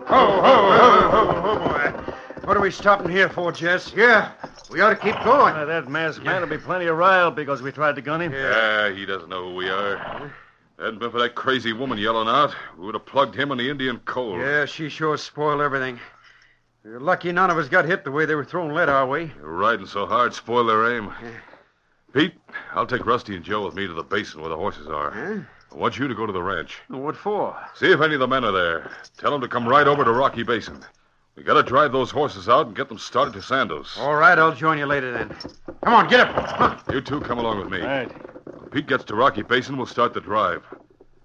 Ho, 0.08 0.40
ho, 0.40 0.70
ho, 0.70 1.08
ho, 1.10 1.40
ho, 1.42 1.58
boy. 1.58 2.12
What 2.46 2.56
are 2.56 2.60
we 2.60 2.70
stopping 2.70 3.10
here 3.10 3.28
for, 3.28 3.50
Jess? 3.50 3.92
Yeah, 3.94 4.30
we 4.70 4.80
ought 4.80 4.90
to 4.90 4.96
keep 4.96 5.16
going. 5.24 5.54
Uh, 5.54 5.64
that 5.64 5.88
masked 5.88 6.24
man 6.24 6.42
will 6.42 6.48
be 6.48 6.58
plenty 6.58 6.86
of 6.86 6.96
riled 6.96 7.34
because 7.34 7.60
we 7.60 7.72
tried 7.72 7.96
to 7.96 8.02
gun 8.02 8.22
him. 8.22 8.32
Yeah, 8.32 8.90
he 8.92 9.04
doesn't 9.04 9.28
know 9.28 9.48
who 9.50 9.54
we 9.56 9.68
are. 9.68 10.32
Hadn't 10.78 10.98
been 10.98 11.10
for 11.10 11.20
that 11.20 11.34
crazy 11.34 11.72
woman 11.72 11.96
yelling 11.96 12.28
out, 12.28 12.54
we 12.76 12.84
would 12.84 12.94
have 12.94 13.06
plugged 13.06 13.34
him 13.34 13.50
in 13.50 13.56
the 13.58 13.70
Indian 13.70 13.98
coal. 14.00 14.38
Yeah, 14.38 14.66
she 14.66 14.90
sure 14.90 15.16
spoiled 15.16 15.62
everything. 15.62 15.98
We're 16.84 17.00
lucky 17.00 17.32
none 17.32 17.50
of 17.50 17.56
us 17.56 17.68
got 17.68 17.86
hit 17.86 18.04
the 18.04 18.10
way 18.10 18.26
they 18.26 18.34
were 18.34 18.44
throwing 18.44 18.74
lead 18.74 18.88
our 18.90 19.06
way. 19.06 19.26
They're 19.26 19.46
riding 19.46 19.86
so 19.86 20.06
hard, 20.06 20.34
spoil 20.34 20.66
their 20.66 20.96
aim. 20.96 21.12
Pete, 22.12 22.34
I'll 22.74 22.86
take 22.86 23.06
Rusty 23.06 23.34
and 23.34 23.44
Joe 23.44 23.64
with 23.64 23.74
me 23.74 23.86
to 23.86 23.92
the 23.94 24.02
basin 24.02 24.40
where 24.40 24.50
the 24.50 24.56
horses 24.56 24.86
are. 24.86 25.10
Huh? 25.10 25.40
I 25.72 25.74
want 25.74 25.98
you 25.98 26.08
to 26.08 26.14
go 26.14 26.26
to 26.26 26.32
the 26.32 26.42
ranch. 26.42 26.78
What 26.88 27.16
for? 27.16 27.56
See 27.74 27.90
if 27.90 28.00
any 28.00 28.14
of 28.14 28.20
the 28.20 28.28
men 28.28 28.44
are 28.44 28.52
there. 28.52 28.90
Tell 29.18 29.30
them 29.30 29.40
to 29.40 29.48
come 29.48 29.66
right 29.66 29.86
over 29.86 30.04
to 30.04 30.12
Rocky 30.12 30.42
Basin. 30.42 30.84
We 31.36 31.42
gotta 31.42 31.62
drive 31.62 31.92
those 31.92 32.10
horses 32.10 32.48
out 32.48 32.66
and 32.66 32.76
get 32.76 32.88
them 32.88 32.98
started 32.98 33.34
to 33.34 33.40
Sandos. 33.40 33.98
All 33.98 34.14
right, 34.14 34.38
I'll 34.38 34.54
join 34.54 34.78
you 34.78 34.86
later 34.86 35.12
then. 35.12 35.36
Come 35.84 35.94
on, 35.94 36.08
get 36.08 36.20
up. 36.20 36.34
Huh. 36.34 36.78
You 36.92 37.00
two 37.00 37.20
come 37.20 37.38
along 37.38 37.58
with 37.58 37.70
me. 37.70 37.80
All 37.80 37.86
right. 37.86 38.10
When 38.66 38.72
Pete 38.82 38.88
gets 38.88 39.04
to 39.04 39.14
Rocky 39.14 39.42
Basin, 39.42 39.76
we'll 39.76 39.86
start 39.86 40.12
the 40.12 40.20
drive. 40.20 40.64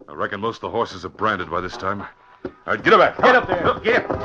I 0.08 0.14
reckon 0.14 0.40
most 0.40 0.58
of 0.58 0.62
the 0.62 0.70
horses 0.70 1.04
are 1.06 1.10
branded 1.10 1.50
by 1.50 1.60
this 1.60 1.76
time. 1.76 2.02
All 2.46 2.52
right, 2.68 2.84
get 2.84 2.94
'em 2.94 3.00
back. 3.00 3.18
Get 3.18 3.36
up 3.36 3.48
there. 3.48 3.80
Get 3.84 4.12
up. 4.12 4.22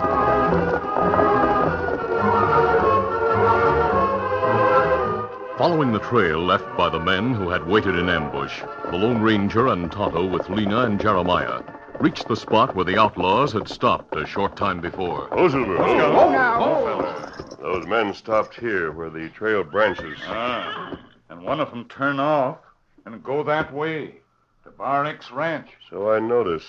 Following 5.56 5.92
the 5.92 5.98
trail 6.00 6.44
left 6.44 6.76
by 6.76 6.90
the 6.90 7.00
men 7.00 7.32
who 7.32 7.48
had 7.48 7.66
waited 7.66 7.98
in 7.98 8.10
ambush, 8.10 8.60
the 8.90 8.98
Lone 8.98 9.22
Ranger 9.22 9.68
and 9.68 9.90
Tonto 9.90 10.26
with 10.26 10.50
Lena 10.50 10.80
and 10.80 11.00
Jeremiah 11.00 11.62
reached 11.98 12.28
the 12.28 12.36
spot 12.36 12.76
where 12.76 12.84
the 12.84 13.00
outlaws 13.00 13.54
had 13.54 13.66
stopped 13.66 14.14
a 14.14 14.26
short 14.26 14.56
time 14.56 14.82
before. 14.82 15.28
Oh, 15.32 15.48
Silver. 15.48 15.78
Oh, 15.78 16.30
now. 16.30 17.56
Those 17.62 17.86
men 17.86 18.12
stopped 18.12 18.60
here 18.60 18.92
where 18.92 19.08
the 19.08 19.30
trail 19.30 19.64
branches. 19.64 20.18
Ah, 20.26 20.98
and 21.30 21.40
one 21.40 21.60
of 21.60 21.70
them 21.70 21.86
turned 21.86 22.20
off 22.20 22.58
and 23.06 23.22
go 23.22 23.42
that 23.44 23.72
way 23.72 24.16
to 24.64 24.70
Bar 24.70 25.06
X 25.06 25.30
Ranch. 25.30 25.68
So 25.88 26.10
I 26.12 26.18
notice. 26.18 26.64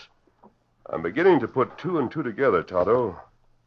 I'm 0.90 1.02
beginning 1.02 1.42
to 1.42 1.48
put 1.48 1.78
two 1.78 2.00
and 2.00 2.10
two 2.10 2.24
together, 2.24 2.64
Tonto. 2.64 3.20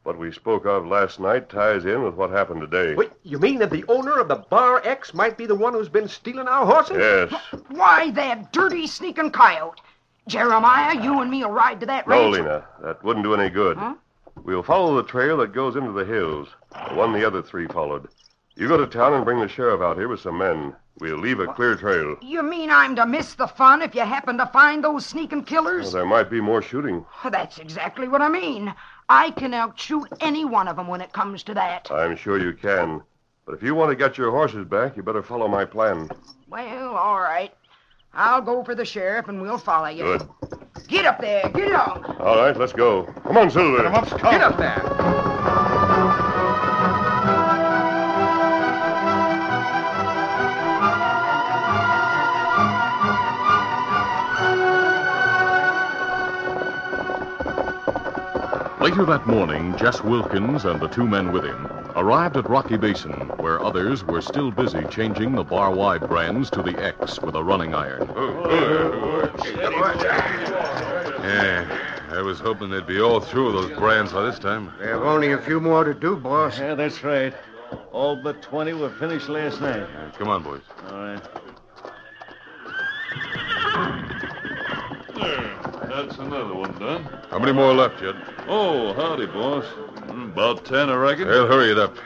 What 0.05 0.19
we 0.19 0.33
spoke 0.33 0.65
of 0.65 0.87
last 0.87 1.21
night 1.21 1.51
ties 1.51 1.85
in 1.85 2.03
with 2.03 2.15
what 2.15 2.31
happened 2.31 2.63
today. 2.63 2.95
Wait, 2.95 3.11
you 3.23 3.39
mean 3.39 3.59
that 3.59 3.71
the 3.71 3.85
owner 3.89 4.19
of 4.19 4.29
the 4.29 4.37
Bar 4.37 4.81
X 4.83 5.13
might 5.13 5.37
be 5.37 5.45
the 5.45 5.55
one 5.55 5.75
who's 5.75 5.91
been 5.91 6.09
stealing 6.09 6.49
our 6.49 6.65
horses? 6.65 6.97
Yes. 6.99 7.63
Why, 7.69 8.11
that 8.13 8.51
dirty 8.53 8.87
sneaking 8.87 9.33
coyote. 9.33 9.83
Jeremiah, 10.27 11.03
you 11.03 11.21
and 11.21 11.31
me'll 11.31 11.51
ride 11.51 11.81
to 11.81 11.87
that 11.87 12.09
No, 12.09 12.15
ranch. 12.15 12.37
No, 12.37 12.43
Lena. 12.43 12.65
That 12.83 13.05
wouldn't 13.05 13.25
do 13.25 13.35
any 13.35 13.51
good. 13.51 13.77
Huh? 13.77 13.95
We'll 14.43 14.63
follow 14.63 14.97
the 14.97 15.07
trail 15.07 15.37
that 15.39 15.53
goes 15.53 15.77
into 15.77 15.93
the 15.93 16.05
hills, 16.05 16.49
the 16.89 16.95
one 16.95 17.13
the 17.13 17.27
other 17.27 17.43
three 17.43 17.67
followed. 17.67 18.09
You 18.57 18.69
go 18.69 18.77
to 18.77 18.87
town 18.87 19.15
and 19.15 19.25
bring 19.25 19.41
the 19.41 19.49
sheriff 19.49 19.81
out 19.81 19.97
here 19.97 20.09
with 20.09 20.21
some 20.21 20.39
men. 20.39 20.75
We'll 20.99 21.17
leave 21.19 21.41
a 21.41 21.47
clear 21.47 21.77
trail. 21.77 22.17
You 22.21 22.43
mean 22.43 22.71
I'm 22.71 22.95
to 22.97 23.07
miss 23.07 23.35
the 23.35 23.47
fun 23.47 23.81
if 23.81 23.95
you 23.95 24.03
happen 24.03 24.37
to 24.39 24.47
find 24.47 24.85
those 24.85 25.07
sneaking 25.07 25.39
Well, 25.39 25.47
killers? 25.47 25.93
there 25.93 26.05
might 26.05 26.29
be 26.29 26.41
more 26.43 26.61
shooting. 26.61 27.07
That's 27.31 27.59
exactly 27.59 28.07
what 28.07 28.21
I 28.21 28.29
mean. 28.29 28.75
I 29.09 29.31
can 29.31 29.55
outshoot 29.55 30.09
any 30.21 30.45
one 30.45 30.69
of 30.69 30.77
them 30.77 30.89
when 30.89 31.01
it 31.01 31.13
comes 31.13 31.43
to 31.45 31.55
that. 31.55 31.91
I'm 31.91 32.17
sure 32.17 32.39
you 32.39 32.53
can. 32.53 33.03
But 33.47 33.55
if 33.55 33.63
you 33.63 33.75
want 33.75 33.91
to 33.91 33.97
get 33.97 34.19
your 34.19 34.31
horses 34.31 34.67
back, 34.67 34.97
you 34.97 35.03
better 35.03 35.23
follow 35.23 35.49
my 35.49 35.65
plan. 35.65 36.11
Well, 36.49 36.95
all 36.97 37.21
right. 37.21 37.53
I'll 38.13 38.43
go 38.43 38.63
for 38.63 38.75
the 38.75 38.85
sheriff 38.85 39.29
and 39.29 39.41
we'll 39.41 39.59
follow 39.59 39.89
you. 39.89 40.03
Good. 40.05 40.29
Get 40.89 41.07
up 41.07 41.21
there. 41.21 41.49
Get 41.49 41.73
on. 41.73 42.05
All 42.21 42.37
right, 42.37 42.57
let's 42.57 42.73
go. 42.73 43.05
Come 43.25 43.39
on, 43.39 43.51
Silver. 43.51 43.79
Get 43.79 43.87
'em 43.87 43.95
up, 43.95 44.07
Scout. 44.09 44.33
Get 44.33 44.43
up 44.43 44.57
there. 44.59 45.30
Later 58.91 59.05
that 59.05 59.25
morning, 59.25 59.77
Jess 59.77 60.03
Wilkins 60.03 60.65
and 60.65 60.81
the 60.81 60.89
two 60.89 61.07
men 61.07 61.31
with 61.31 61.45
him 61.45 61.71
arrived 61.95 62.37
at 62.37 62.51
Rocky 62.51 62.77
Basin, 62.77 63.13
where 63.39 63.63
others 63.63 64.03
were 64.03 64.21
still 64.21 64.51
busy 64.51 64.85
changing 64.87 65.37
the 65.37 65.45
Bar 65.45 65.73
Y 65.73 65.99
brands 65.99 66.51
to 66.51 66.61
the 66.61 66.77
X 66.77 67.23
with 67.23 67.37
a 67.37 67.45
running 67.45 67.73
iron. 67.73 68.11
Yeah, 71.23 72.09
I 72.11 72.21
was 72.21 72.41
hoping 72.41 72.71
they'd 72.71 72.85
be 72.85 73.01
all 73.01 73.21
through 73.21 73.53
with 73.53 73.69
those 73.69 73.79
brands 73.79 74.13
by 74.13 74.25
this 74.25 74.41
time. 74.41 74.73
We 74.81 74.87
have 74.87 75.03
only 75.03 75.31
a 75.31 75.39
few 75.39 75.61
more 75.61 75.85
to 75.85 75.95
do, 75.95 76.17
boss. 76.17 76.59
Yeah, 76.59 76.75
that's 76.75 77.05
right. 77.05 77.33
All 77.93 78.17
but 78.17 78.43
20 78.43 78.73
were 78.73 78.91
finished 78.91 79.29
last 79.29 79.61
night. 79.61 79.89
Yeah, 79.89 80.11
come 80.19 80.31
on, 80.31 80.43
boys. 80.43 80.63
All 80.89 80.99
right. 80.99 81.23
That's 85.91 86.19
another 86.19 86.55
one 86.55 86.73
done. 86.79 87.03
How 87.31 87.39
many 87.39 87.53
more 87.53 87.75
left, 87.75 87.99
Jed? 88.01 88.15
Oh, 88.49 88.93
howdy, 88.95 89.27
boss. 89.27 89.65
Hmm, 89.65 90.31
About 90.31 90.65
10, 90.65 90.89
I 90.89 90.95
reckon. 90.95 91.27
Well, 91.29 91.47
hurry 91.47 91.71
it 91.73 91.79
up. 91.79 91.97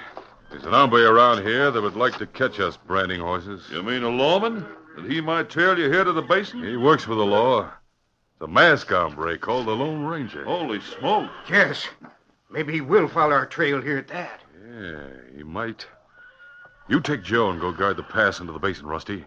There's 0.51 0.65
an 0.65 0.73
hombre 0.73 1.03
around 1.03 1.43
here 1.47 1.71
that 1.71 1.81
would 1.83 1.97
like 1.97 2.17
to 2.19 2.27
catch 2.27 2.61
us 2.61 2.77
branding 2.77 3.21
horses. 3.21 3.63
You 3.71 3.83
mean 3.83 4.03
a 4.03 4.09
lawman? 4.09 4.65
That 4.97 5.11
he 5.11 5.21
might 5.21 5.51
trail 5.51 5.79
you 5.79 5.91
here 5.91 6.05
to 6.05 6.13
the 6.13 6.23
basin? 6.23 6.63
He 6.65 6.77
works 6.77 7.05
for 7.05 7.15
the 7.15 7.27
law. 7.27 7.63
It's 7.65 8.43
a 8.43 8.47
mask 8.47 8.89
hombre 8.89 9.37
called 9.39 9.67
the 9.67 9.73
Lone 9.73 10.05
Ranger. 10.05 10.45
Holy 10.45 10.81
smoke. 10.81 11.31
Yes. 11.51 11.87
Maybe 12.51 12.73
he 12.73 12.81
will 12.81 13.09
follow 13.09 13.33
our 13.33 13.47
trail 13.47 13.81
here 13.83 13.99
at 13.99 14.09
that. 14.09 14.41
Yeah, 14.73 15.09
he 15.37 15.43
might. 15.43 15.87
You 16.89 17.01
take 17.01 17.23
Joe 17.25 17.51
and 17.51 17.61
go 17.61 17.73
guard 17.73 17.97
the 17.97 18.03
pass 18.03 18.39
into 18.41 18.53
the 18.53 18.59
basin, 18.59 18.87
Rusty. 18.87 19.25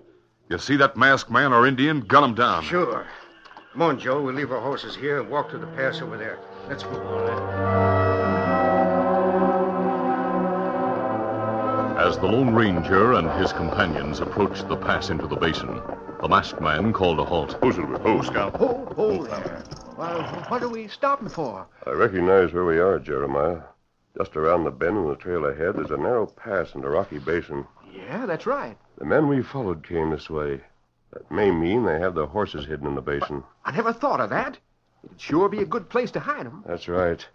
You 0.49 0.57
see 0.57 0.77
that 0.77 0.95
masked 0.95 1.29
man 1.29 1.51
or 1.51 1.67
Indian, 1.67 2.01
gun 2.01 2.23
him 2.23 2.35
down. 2.35 2.63
Sure. 2.63 3.05
Come 3.77 3.89
on, 3.89 3.99
Joe. 3.99 4.23
We'll 4.23 4.33
leave 4.33 4.51
our 4.51 4.59
horses 4.59 4.95
here 4.95 5.21
and 5.21 5.29
walk 5.29 5.51
to 5.51 5.59
the 5.59 5.67
pass 5.67 6.01
over 6.01 6.17
there. 6.17 6.39
Let's 6.67 6.83
move. 6.83 6.95
on. 6.95 7.29
Eh? 11.95 12.07
As 12.07 12.17
the 12.17 12.25
Lone 12.25 12.55
Ranger 12.55 13.13
and 13.13 13.29
his 13.39 13.53
companions 13.53 14.19
approached 14.19 14.67
the 14.67 14.77
pass 14.77 15.11
into 15.11 15.27
the 15.27 15.35
basin, 15.35 15.79
the 16.19 16.27
masked 16.27 16.59
man 16.59 16.91
called 16.91 17.19
a 17.19 17.23
halt. 17.23 17.55
Who's 17.61 17.75
Silver? 17.75 17.99
Who, 17.99 18.23
Scout? 18.23 18.55
Hold, 18.55 18.93
hold 18.93 19.27
there. 19.27 19.61
Uh, 19.63 19.93
well, 19.95 20.23
what 20.47 20.63
are 20.63 20.69
we 20.69 20.87
stopping 20.87 21.29
for? 21.29 21.67
I 21.85 21.91
recognize 21.91 22.53
where 22.53 22.65
we 22.65 22.79
are, 22.79 22.97
Jeremiah. 22.97 23.61
Just 24.17 24.35
around 24.35 24.63
the 24.63 24.71
bend 24.71 24.97
in 24.97 25.07
the 25.07 25.15
trail 25.15 25.45
ahead, 25.45 25.75
there's 25.75 25.91
a 25.91 25.97
narrow 25.97 26.25
pass 26.25 26.73
into 26.73 26.87
a 26.87 26.89
Rocky 26.89 27.19
Basin. 27.19 27.67
Yeah, 27.93 28.25
that's 28.25 28.47
right. 28.47 28.75
The 28.97 29.05
men 29.05 29.27
we 29.27 29.43
followed 29.43 29.87
came 29.87 30.09
this 30.09 30.31
way. 30.31 30.61
That 31.17 31.32
may 31.32 31.49
mean 31.49 31.84
they 31.84 31.99
have 31.99 32.13
their 32.13 32.27
horses 32.27 32.67
hidden 32.67 32.86
in 32.86 32.93
the 32.93 33.01
basin. 33.01 33.43
I 33.65 33.71
never 33.71 33.91
thought 33.91 34.21
of 34.21 34.30
that. 34.30 34.60
It'd 35.03 35.19
sure 35.19 35.49
be 35.49 35.63
a 35.63 35.65
good 35.65 35.89
place 35.89 36.12
to 36.12 36.19
hide 36.19 36.45
'em. 36.45 36.63
That's 36.67 36.88
right. 36.88 37.27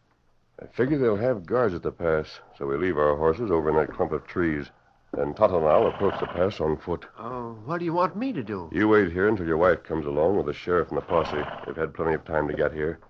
I 0.62 0.66
figure 0.66 0.98
they'll 0.98 1.16
have 1.16 1.46
guards 1.46 1.74
at 1.74 1.82
the 1.82 1.90
pass, 1.90 2.38
so 2.56 2.66
we 2.66 2.76
leave 2.76 2.96
our 2.96 3.16
horses 3.16 3.50
over 3.50 3.70
in 3.70 3.74
that 3.74 3.92
clump 3.92 4.12
of 4.12 4.24
trees. 4.24 4.70
Then 5.12 5.34
Tonto 5.34 5.58
and 5.58 5.66
I'll 5.66 5.88
approach 5.88 6.20
the 6.20 6.26
pass 6.28 6.60
on 6.60 6.76
foot. 6.76 7.06
Oh, 7.18 7.58
what 7.64 7.78
do 7.78 7.84
you 7.84 7.92
want 7.92 8.14
me 8.14 8.32
to 8.32 8.44
do? 8.44 8.70
You 8.70 8.86
wait 8.88 9.10
here 9.10 9.26
until 9.26 9.48
your 9.48 9.56
wife 9.56 9.82
comes 9.82 10.06
along 10.06 10.36
with 10.36 10.46
the 10.46 10.52
sheriff 10.52 10.90
and 10.90 10.96
the 10.98 11.02
posse. 11.02 11.44
They've 11.66 11.74
had 11.74 11.92
plenty 11.92 12.14
of 12.14 12.24
time 12.24 12.46
to 12.46 12.54
get 12.54 12.72
here. 12.72 13.00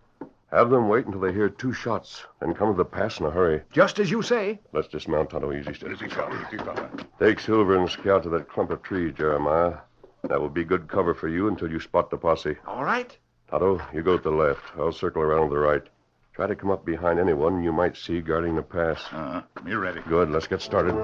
Have 0.51 0.71
them 0.71 0.89
wait 0.89 1.05
until 1.05 1.21
they 1.21 1.35
hear 1.35 1.51
two 1.51 1.75
shots, 1.75 2.25
then 2.41 2.55
come 2.55 2.73
to 2.73 2.77
the 2.79 2.85
pass 2.87 3.21
in 3.21 3.27
a 3.27 3.31
hurry. 3.31 3.61
Just 3.73 3.99
as 3.99 4.11
you 4.11 4.23
say. 4.23 4.59
Let's 4.73 4.89
dismount, 4.89 5.29
Tonto. 5.29 5.53
Easy, 5.53 5.75
steady. 5.75 5.95
Easy, 5.97 6.09
fella. 6.09 6.47
Easy, 6.49 6.57
fella. 6.57 6.91
Take 7.19 7.41
Silver 7.41 7.77
and 7.77 7.91
Scout 7.91 8.23
to 8.23 8.31
that 8.31 8.49
clump 8.49 8.71
of 8.71 8.83
trees, 8.83 9.13
Jeremiah. 9.15 9.75
That 10.29 10.41
will 10.41 10.49
be 10.49 10.65
good 10.65 10.89
cover 10.89 11.15
for 11.15 11.29
you 11.29 11.49
until 11.49 11.71
you 11.71 11.81
spot 11.81 12.11
the 12.11 12.17
posse. 12.17 12.57
All 12.67 12.85
right. 12.85 13.17
Tonto, 13.51 13.81
you 13.93 14.03
go 14.03 14.17
to 14.17 14.23
the 14.23 14.31
left. 14.31 14.63
I'll 14.79 14.93
circle 14.93 15.23
around 15.23 15.49
to 15.49 15.55
the 15.55 15.61
right. 15.61 15.83
Try 16.33 16.47
to 16.47 16.55
come 16.55 16.71
up 16.71 16.85
behind 16.85 17.19
anyone 17.19 17.63
you 17.63 17.73
might 17.73 17.97
see 17.97 18.21
guarding 18.21 18.57
the 18.57 18.63
pass. 18.63 19.03
Uh, 19.13 19.43
me 19.65 19.75
ready. 19.75 20.01
Good. 20.09 20.31
Let's 20.31 20.47
get 20.47 20.63
started. 20.63 20.95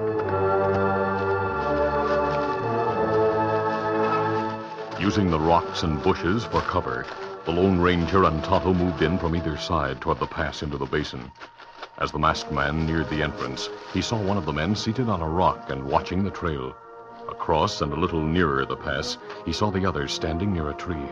Using 4.99 5.29
the 5.29 5.39
rocks 5.39 5.83
and 5.83 6.01
bushes 6.01 6.45
for 6.45 6.61
cover, 6.61 7.05
the 7.45 7.51
Lone 7.51 7.79
Ranger 7.79 8.23
and 8.23 8.43
Tonto 8.43 8.73
moved 8.73 9.01
in 9.01 9.17
from 9.17 9.35
either 9.35 9.57
side 9.57 10.01
toward 10.01 10.19
the 10.19 10.27
pass 10.27 10.63
into 10.63 10.77
the 10.77 10.85
basin. 10.85 11.31
As 11.99 12.11
the 12.11 12.19
masked 12.19 12.51
man 12.51 12.85
neared 12.85 13.09
the 13.09 13.21
entrance, 13.21 13.69
he 13.93 14.01
saw 14.01 14.21
one 14.21 14.37
of 14.37 14.45
the 14.45 14.53
men 14.53 14.75
seated 14.75 15.09
on 15.09 15.21
a 15.21 15.27
rock 15.27 15.69
and 15.69 15.83
watching 15.83 16.23
the 16.23 16.31
trail. 16.31 16.75
Across 17.29 17.81
and 17.81 17.93
a 17.93 17.99
little 17.99 18.21
nearer 18.21 18.65
the 18.65 18.75
pass, 18.75 19.19
he 19.45 19.53
saw 19.53 19.69
the 19.69 19.85
other 19.85 20.07
standing 20.07 20.51
near 20.51 20.71
a 20.71 20.73
tree. 20.73 21.09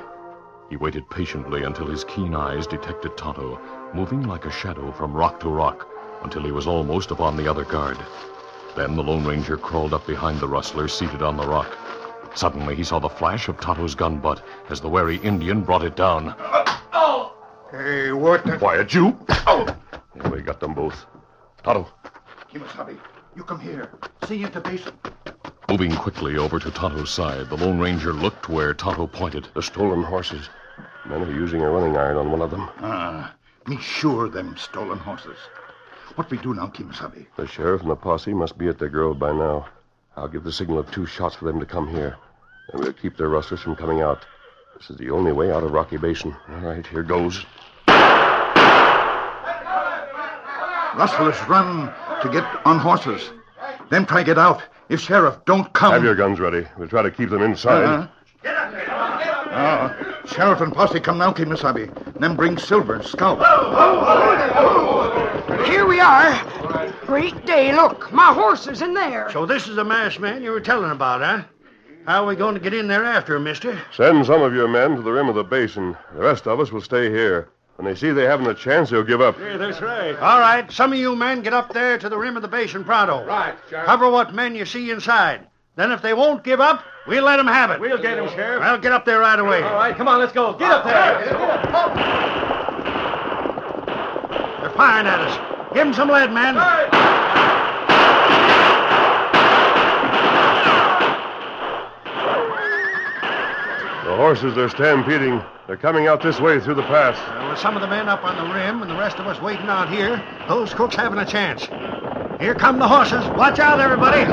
He 0.67 0.75
waited 0.75 1.07
patiently 1.11 1.63
until 1.63 1.85
his 1.85 2.03
keen 2.03 2.33
eyes 2.33 2.65
detected 2.65 3.15
Tonto, 3.15 3.59
moving 3.93 4.23
like 4.23 4.45
a 4.45 4.51
shadow 4.51 4.91
from 4.91 5.13
rock 5.13 5.39
to 5.41 5.49
rock 5.49 5.87
until 6.23 6.41
he 6.41 6.51
was 6.51 6.65
almost 6.65 7.11
upon 7.11 7.37
the 7.37 7.47
other 7.47 7.63
guard. 7.63 7.97
Then 8.75 8.95
the 8.95 9.03
Lone 9.03 9.25
Ranger 9.25 9.57
crawled 9.57 9.93
up 9.93 10.07
behind 10.07 10.39
the 10.39 10.47
rustler 10.47 10.87
seated 10.87 11.21
on 11.21 11.37
the 11.37 11.47
rock. 11.47 11.77
Suddenly 12.33 12.75
he 12.75 12.83
saw 12.83 12.97
the 12.97 13.09
flash 13.09 13.47
of 13.47 13.59
Tonto's 13.59 13.93
gun 13.93 14.17
butt 14.17 14.43
as 14.69 14.81
the 14.81 14.89
wary 14.89 15.17
Indian 15.17 15.61
brought 15.61 15.83
it 15.83 15.95
down. 15.95 16.35
Hey, 17.71 18.11
what 18.11 18.43
the... 18.43 18.57
Quiet, 18.57 18.91
you! 18.93 19.15
Yeah, 19.29 20.29
we 20.31 20.41
got 20.41 20.59
them 20.59 20.73
both. 20.73 21.05
Tonto, 21.63 21.87
Kimasabi, 22.51 22.97
you 23.35 23.43
come 23.43 23.59
here. 23.59 23.91
See 24.27 24.41
into 24.41 24.61
basin. 24.61 24.93
Moving 25.69 25.93
quickly 25.95 26.37
over 26.37 26.59
to 26.59 26.71
Tonto's 26.71 27.09
side, 27.11 27.49
the 27.49 27.57
Lone 27.57 27.77
Ranger 27.77 28.13
looked 28.13 28.47
where 28.47 28.73
Tonto 28.73 29.05
pointed. 29.05 29.49
the 29.53 29.61
stolen 29.61 30.01
horses. 30.01 30.49
Men 31.05 31.21
are 31.23 31.31
using 31.31 31.61
a 31.61 31.69
running 31.69 31.97
iron 31.97 32.15
on 32.15 32.31
one 32.31 32.41
of 32.41 32.51
them. 32.51 32.69
Ah, 32.79 33.35
me 33.67 33.77
sure 33.77 34.29
them 34.29 34.55
stolen 34.55 34.97
horses. 34.97 35.37
What 36.15 36.31
we 36.31 36.37
do 36.37 36.53
now, 36.53 36.67
Kimasabi? 36.67 37.27
The 37.35 37.47
sheriff 37.47 37.81
and 37.81 37.91
the 37.91 37.97
posse 37.97 38.33
must 38.33 38.57
be 38.57 38.69
at 38.69 38.79
the 38.79 38.87
grove 38.87 39.19
by 39.19 39.33
now. 39.33 39.67
I'll 40.15 40.29
give 40.29 40.45
the 40.45 40.53
signal 40.53 40.79
of 40.79 40.89
two 40.89 41.05
shots 41.05 41.35
for 41.35 41.43
them 41.43 41.59
to 41.59 41.65
come 41.65 41.89
here. 41.89 42.15
And 42.71 42.81
we'll 42.81 42.93
keep 42.93 43.17
their 43.17 43.27
rustlers 43.27 43.59
from 43.59 43.75
coming 43.75 43.99
out. 43.99 44.25
This 44.77 44.89
is 44.89 44.97
the 44.97 45.09
only 45.09 45.33
way 45.33 45.51
out 45.51 45.63
of 45.63 45.71
Rocky 45.71 45.97
Basin. 45.97 46.33
All 46.49 46.59
right, 46.61 46.87
here 46.87 47.03
goes. 47.03 47.45
Rustlers 50.95 51.37
run 51.49 51.93
to 52.21 52.29
get 52.31 52.45
on 52.65 52.79
horses. 52.79 53.31
Then 53.89 54.05
try 54.05 54.23
get 54.23 54.37
out. 54.37 54.63
If 54.89 55.01
sheriff 55.01 55.43
don't 55.45 55.71
come... 55.73 55.91
Have 55.91 56.03
your 56.03 56.15
guns 56.15 56.39
ready. 56.39 56.65
We'll 56.77 56.87
try 56.87 57.01
to 57.01 57.11
keep 57.11 57.29
them 57.29 57.41
inside. 57.41 57.83
Uh-huh. 57.83 58.07
Ah, 59.59 60.21
sheriff 60.25 60.61
and 60.61 60.71
posse 60.73 60.99
come 60.99 61.17
now, 61.17 61.33
Kimasabi. 61.33 62.19
Then 62.19 62.35
bring 62.35 62.57
Silver 62.57 62.95
and 62.95 63.05
Scout. 63.05 63.37
Here 65.65 65.85
we 65.85 65.99
are. 65.99 66.91
Great 67.05 67.45
day. 67.45 67.73
Look, 67.73 68.11
my 68.13 68.33
horse 68.33 68.67
is 68.67 68.81
in 68.81 68.93
there. 68.93 69.29
So 69.31 69.45
this 69.45 69.67
is 69.67 69.75
the 69.75 69.83
masked 69.83 70.19
man 70.19 70.43
you 70.43 70.51
were 70.51 70.61
telling 70.61 70.91
about, 70.91 71.21
huh? 71.21 71.43
How 72.05 72.23
are 72.23 72.27
we 72.27 72.35
going 72.35 72.53
to 72.53 72.61
get 72.61 72.73
in 72.73 72.87
there 72.87 73.03
after 73.03 73.35
him, 73.35 73.43
mister? 73.43 73.81
Send 73.93 74.25
some 74.25 74.41
of 74.41 74.53
your 74.53 74.67
men 74.67 74.95
to 74.95 75.01
the 75.01 75.11
rim 75.11 75.27
of 75.27 75.35
the 75.35 75.43
basin. 75.43 75.97
The 76.13 76.21
rest 76.21 76.47
of 76.47 76.59
us 76.59 76.71
will 76.71 76.81
stay 76.81 77.09
here. 77.09 77.49
When 77.77 77.85
they 77.85 77.93
see 77.93 78.11
they 78.11 78.23
haven't 78.23 78.47
a 78.47 78.55
chance, 78.55 78.89
they'll 78.89 79.03
give 79.03 79.21
up. 79.21 79.37
that's 79.37 79.81
right. 79.81 80.15
All 80.17 80.39
right, 80.39 80.69
some 80.71 80.91
of 80.91 80.97
you 80.97 81.15
men 81.15 81.43
get 81.43 81.53
up 81.53 81.73
there 81.73 81.99
to 81.99 82.09
the 82.09 82.17
rim 82.17 82.35
of 82.35 82.41
the 82.41 82.47
basin 82.47 82.83
pronto. 82.83 83.23
Right, 83.23 83.55
Sheriff. 83.69 83.85
Cover 83.85 84.09
what 84.09 84.33
men 84.33 84.55
you 84.55 84.65
see 84.65 84.89
inside. 84.89 85.41
Then 85.75 85.91
if 85.91 86.01
they 86.01 86.15
won't 86.15 86.43
give 86.43 86.59
up, 86.59 86.83
we'll 87.05 87.23
let 87.23 87.37
them 87.37 87.45
have 87.45 87.69
it. 87.69 87.79
We'll 87.79 88.01
get 88.01 88.17
him, 88.17 88.27
Sheriff. 88.29 88.61
Well, 88.61 88.79
get 88.79 88.93
up 88.93 89.05
there 89.05 89.19
right 89.19 89.37
away. 89.37 89.61
All 89.61 89.75
right, 89.75 89.95
come 89.95 90.07
on, 90.07 90.19
let's 90.19 90.33
go. 90.33 90.53
Get 90.53 90.71
up 90.71 90.83
there. 90.85 91.23
They're 94.61 94.71
firing 94.71 95.05
at 95.05 95.19
us. 95.19 95.73
Give 95.75 95.85
them 95.85 95.93
some 95.93 96.09
lead, 96.09 96.31
man. 96.31 96.55
Horses 104.17 104.57
are 104.57 104.67
stampeding. 104.67 105.39
They're 105.67 105.77
coming 105.77 106.07
out 106.07 106.23
this 106.23 106.39
way 106.39 106.59
through 106.59 106.73
the 106.73 106.81
pass. 106.83 107.15
Well, 107.37 107.51
with 107.51 107.59
some 107.59 107.75
of 107.75 107.81
the 107.81 107.87
men 107.87 108.09
up 108.09 108.23
on 108.23 108.35
the 108.35 108.51
rim 108.51 108.81
and 108.81 108.89
the 108.89 108.97
rest 108.97 109.19
of 109.19 109.27
us 109.27 109.39
waiting 109.41 109.67
out 109.67 109.89
here, 109.89 110.21
those 110.47 110.73
crooks 110.73 110.95
haven't 110.95 111.19
a 111.19 111.25
chance. 111.25 111.67
Here 112.41 112.55
come 112.55 112.79
the 112.79 112.87
horses. 112.87 113.23
Watch 113.37 113.59
out, 113.59 113.79
everybody. 113.79 114.23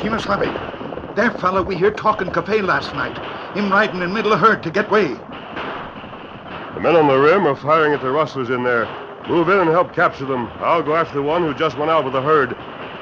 Kimasabi, 0.00 1.16
that 1.16 1.40
fella 1.40 1.62
we 1.62 1.74
hear 1.74 1.90
talking 1.90 2.30
cafe 2.30 2.62
last 2.62 2.94
night. 2.94 3.18
Him 3.56 3.70
riding 3.72 4.00
in 4.00 4.12
middle 4.12 4.32
of 4.32 4.38
herd 4.38 4.62
to 4.62 4.70
get 4.70 4.88
way. 4.88 5.08
The 5.08 6.80
men 6.80 6.94
on 6.94 7.08
the 7.08 7.18
rim 7.18 7.44
are 7.46 7.56
firing 7.56 7.92
at 7.92 8.02
the 8.02 8.10
rustlers 8.10 8.50
in 8.50 8.62
there. 8.62 8.86
Move 9.28 9.48
in 9.48 9.58
and 9.58 9.70
help 9.70 9.92
capture 9.92 10.26
them. 10.26 10.46
I'll 10.60 10.82
go 10.82 10.94
after 10.94 11.14
the 11.14 11.22
one 11.22 11.42
who 11.42 11.54
just 11.54 11.76
went 11.76 11.90
out 11.90 12.04
with 12.04 12.12
the 12.12 12.22
herd. 12.22 12.56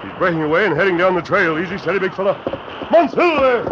He's 0.05 0.13
breaking 0.19 0.43
away 0.43 0.67
and 0.67 0.77
heading 0.77 0.99
down 0.99 1.15
the 1.15 1.23
trail. 1.23 1.59
Easy, 1.59 1.79
steady, 1.79 1.99
big 1.99 2.13
fella. 2.13 2.35
Come 2.45 2.95
on, 2.95 3.09
Silver! 3.09 3.65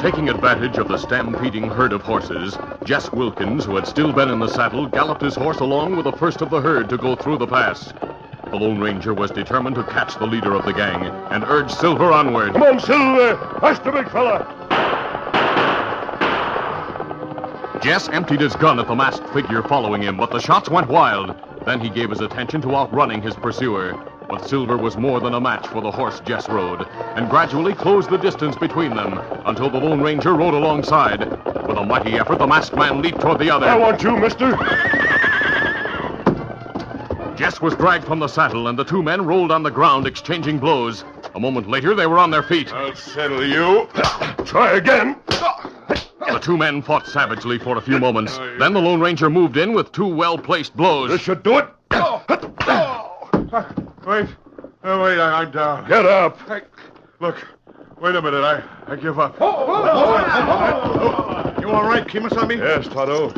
Taking 0.00 0.30
advantage 0.30 0.78
of 0.78 0.88
the 0.88 0.96
stampeding 0.96 1.68
herd 1.68 1.92
of 1.92 2.00
horses, 2.00 2.56
Jess 2.84 3.12
Wilkins, 3.12 3.66
who 3.66 3.76
had 3.76 3.86
still 3.86 4.10
been 4.10 4.30
in 4.30 4.40
the 4.40 4.48
saddle, 4.48 4.86
galloped 4.86 5.20
his 5.20 5.34
horse 5.34 5.60
along 5.60 5.96
with 5.96 6.04
the 6.04 6.12
first 6.12 6.40
of 6.40 6.48
the 6.48 6.60
herd 6.60 6.88
to 6.88 6.96
go 6.96 7.14
through 7.14 7.36
the 7.36 7.46
pass. 7.46 7.92
The 8.50 8.56
Lone 8.56 8.80
Ranger 8.80 9.12
was 9.12 9.30
determined 9.30 9.76
to 9.76 9.82
catch 9.84 10.16
the 10.18 10.26
leader 10.26 10.54
of 10.54 10.64
the 10.64 10.72
gang 10.72 11.04
and 11.30 11.44
urge 11.44 11.70
Silver 11.70 12.10
onward. 12.10 12.54
Come 12.54 12.62
on, 12.62 12.80
Silver! 12.80 13.34
The 13.84 13.92
big 13.92 14.08
fella! 14.08 14.57
Jess 17.82 18.08
emptied 18.08 18.40
his 18.40 18.56
gun 18.56 18.80
at 18.80 18.88
the 18.88 18.94
masked 18.94 19.28
figure 19.28 19.62
following 19.62 20.02
him, 20.02 20.16
but 20.16 20.32
the 20.32 20.40
shots 20.40 20.68
went 20.68 20.88
wild. 20.88 21.34
Then 21.64 21.80
he 21.80 21.88
gave 21.88 22.10
his 22.10 22.20
attention 22.20 22.60
to 22.62 22.74
outrunning 22.74 23.22
his 23.22 23.36
pursuer. 23.36 23.94
But 24.28 24.48
Silver 24.48 24.76
was 24.76 24.96
more 24.96 25.20
than 25.20 25.34
a 25.34 25.40
match 25.40 25.68
for 25.68 25.80
the 25.80 25.90
horse 25.90 26.20
Jess 26.20 26.48
rode, 26.48 26.86
and 27.14 27.30
gradually 27.30 27.74
closed 27.74 28.10
the 28.10 28.18
distance 28.18 28.56
between 28.56 28.94
them 28.96 29.18
until 29.46 29.70
the 29.70 29.78
Lone 29.78 30.00
Ranger 30.00 30.34
rode 30.34 30.54
alongside. 30.54 31.20
With 31.20 31.76
a 31.76 31.84
mighty 31.84 32.18
effort, 32.18 32.40
the 32.40 32.46
masked 32.48 32.76
man 32.76 33.00
leaped 33.00 33.20
toward 33.20 33.38
the 33.38 33.50
other. 33.50 33.66
I 33.66 33.76
want 33.76 34.02
you, 34.02 34.16
mister. 34.16 34.56
Jess 37.36 37.60
was 37.62 37.74
dragged 37.76 38.04
from 38.04 38.18
the 38.18 38.28
saddle, 38.28 38.66
and 38.66 38.76
the 38.76 38.84
two 38.84 39.04
men 39.04 39.24
rolled 39.24 39.52
on 39.52 39.62
the 39.62 39.70
ground, 39.70 40.06
exchanging 40.06 40.58
blows. 40.58 41.04
A 41.36 41.40
moment 41.40 41.70
later, 41.70 41.94
they 41.94 42.08
were 42.08 42.18
on 42.18 42.32
their 42.32 42.42
feet. 42.42 42.72
I'll 42.72 42.96
settle 42.96 43.46
you. 43.46 43.88
Try 44.44 44.72
again. 44.72 45.14
The 46.32 46.38
two 46.38 46.56
men 46.56 46.82
fought 46.82 47.06
savagely 47.06 47.58
for 47.58 47.76
a 47.78 47.80
few 47.80 47.98
moments. 47.98 48.36
Then 48.58 48.72
the 48.72 48.80
Lone 48.80 49.00
Ranger 49.00 49.30
moved 49.30 49.56
in 49.56 49.72
with 49.72 49.92
two 49.92 50.06
well 50.06 50.36
placed 50.38 50.76
blows. 50.76 51.10
This 51.10 51.20
should 51.20 51.42
do 51.42 51.58
it. 51.58 51.66
Wait. 54.06 54.26
Oh, 54.84 55.02
wait, 55.02 55.18
I, 55.18 55.42
I'm 55.42 55.50
down. 55.50 55.88
Get 55.88 56.06
up. 56.06 56.38
Hey, 56.48 56.62
look, 57.20 57.36
wait 58.00 58.14
a 58.14 58.22
minute. 58.22 58.42
I, 58.42 58.62
I 58.86 58.96
give 58.96 59.18
up. 59.18 59.38
You 61.60 61.70
all 61.70 61.88
right, 61.88 62.06
Kimasabi? 62.06 62.58
Yes, 62.58 62.86
Tonto. 62.88 63.32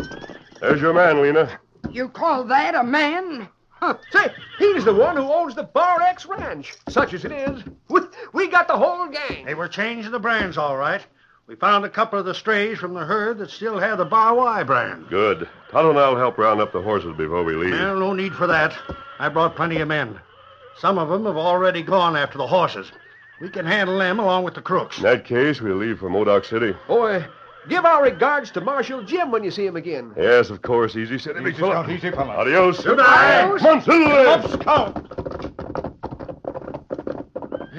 There's 0.61 0.81
your 0.81 0.93
man, 0.93 1.23
Lena. 1.23 1.59
You 1.91 2.09
call 2.09 2.45
that 2.45 2.75
a 2.75 2.85
man? 2.85 3.49
Huh, 3.71 3.97
say, 4.11 4.29
he's 4.59 4.85
the 4.85 4.93
one 4.95 5.17
who 5.17 5.23
owns 5.23 5.55
the 5.55 5.63
Bar 5.63 6.03
X 6.03 6.27
Ranch. 6.27 6.75
Such 6.89 7.15
as 7.15 7.25
it 7.25 7.33
is, 7.33 7.63
we, 7.89 8.01
we 8.35 8.49
got 8.49 8.69
the 8.69 8.77
whole 8.77 9.09
gang. 9.09 9.47
They 9.47 9.55
were 9.55 9.69
changing 9.69 10.13
the 10.13 10.21
brands, 10.21 10.59
all 10.59 10.77
right. 10.77 11.05
We 11.51 11.57
found 11.57 11.85
a 11.85 11.89
couple 11.89 12.17
of 12.17 12.27
the 12.27 12.33
strays 12.33 12.79
from 12.79 12.95
the 12.95 13.05
herd 13.05 13.39
that 13.39 13.51
still 13.51 13.77
had 13.81 13.97
the 13.97 14.05
Bar 14.05 14.37
Y 14.37 14.63
brand. 14.63 15.09
Good. 15.09 15.49
Tonto 15.73 15.91
and 15.91 15.99
I'll 15.99 16.17
help 16.17 16.39
round 16.39 16.61
up 16.61 16.73
the 16.73 16.81
horses 16.81 17.17
before 17.17 17.43
we 17.43 17.57
leave. 17.57 17.73
Well, 17.73 17.99
no 17.99 18.13
need 18.13 18.35
for 18.35 18.47
that. 18.47 18.73
I 19.19 19.29
brought 19.31 19.57
plenty 19.57 19.81
of 19.81 19.89
men. 19.89 20.21
Some 20.79 20.97
of 20.97 21.09
them 21.09 21.25
have 21.27 21.37
already 21.37 21.83
gone 21.83 22.15
after 22.15 22.39
the 22.39 22.47
horses. 22.47 22.93
We 23.41 23.49
can 23.49 23.67
handle 23.67 23.99
them 23.99 24.21
along 24.21 24.45
with 24.45 24.55
the 24.55 24.61
crooks. 24.63 24.99
In 24.99 25.03
that 25.03 25.25
case, 25.25 25.61
we'll 25.61 25.75
leave 25.75 25.99
for 25.99 26.09
Modoc 26.09 26.45
City. 26.45 26.73
Boy, 26.87 27.27
give 27.69 27.85
our 27.85 28.05
regards 28.05 28.53
to 28.53 28.61
Marshal 28.61 29.03
Jim 29.03 29.33
when 29.33 29.43
you 29.43 29.51
see 29.51 29.67
him 29.67 29.75
again. 29.75 30.13
Yes, 30.17 30.51
of 30.51 30.63
course. 30.63 30.95
Easy, 30.95 31.19
City, 31.19 31.43
big 31.43 31.57
fella. 31.57 31.91
easy, 31.91 32.13
fella. 32.13 32.31
Adios. 32.31 32.85
Goodbye. 32.85 33.57
Come 33.59 33.67
on, 33.67 33.83
Silver. 33.83 34.49
Scout! 34.57 35.50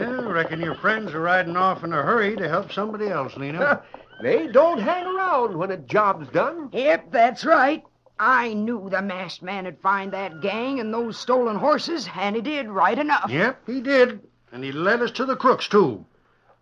Yeah, 0.01 0.19
I 0.19 0.31
reckon 0.31 0.59
your 0.61 0.75
friends 0.75 1.13
are 1.13 1.19
riding 1.21 1.55
off 1.55 1.83
in 1.83 1.93
a 1.93 2.01
hurry 2.01 2.35
to 2.35 2.49
help 2.49 2.71
somebody 2.71 3.07
else, 3.07 3.35
Lena. 3.37 3.83
They 4.21 4.45
don't 4.45 4.77
hang 4.79 5.07
around 5.07 5.57
when 5.57 5.71
a 5.71 5.77
job's 5.77 6.27
done. 6.29 6.69
Yep, 6.73 7.11
that's 7.11 7.43
right. 7.43 7.83
I 8.19 8.53
knew 8.53 8.87
the 8.87 9.01
masked 9.01 9.41
man 9.41 9.65
would 9.65 9.79
find 9.81 10.13
that 10.13 10.41
gang 10.41 10.79
and 10.79 10.93
those 10.93 11.17
stolen 11.17 11.55
horses, 11.55 12.07
and 12.15 12.35
he 12.35 12.41
did 12.43 12.69
right 12.69 12.99
enough. 12.99 13.31
yep, 13.31 13.59
he 13.65 13.81
did. 13.81 14.19
And 14.51 14.63
he 14.63 14.71
led 14.71 15.01
us 15.01 15.09
to 15.13 15.25
the 15.25 15.35
crooks, 15.35 15.67
too. 15.67 16.05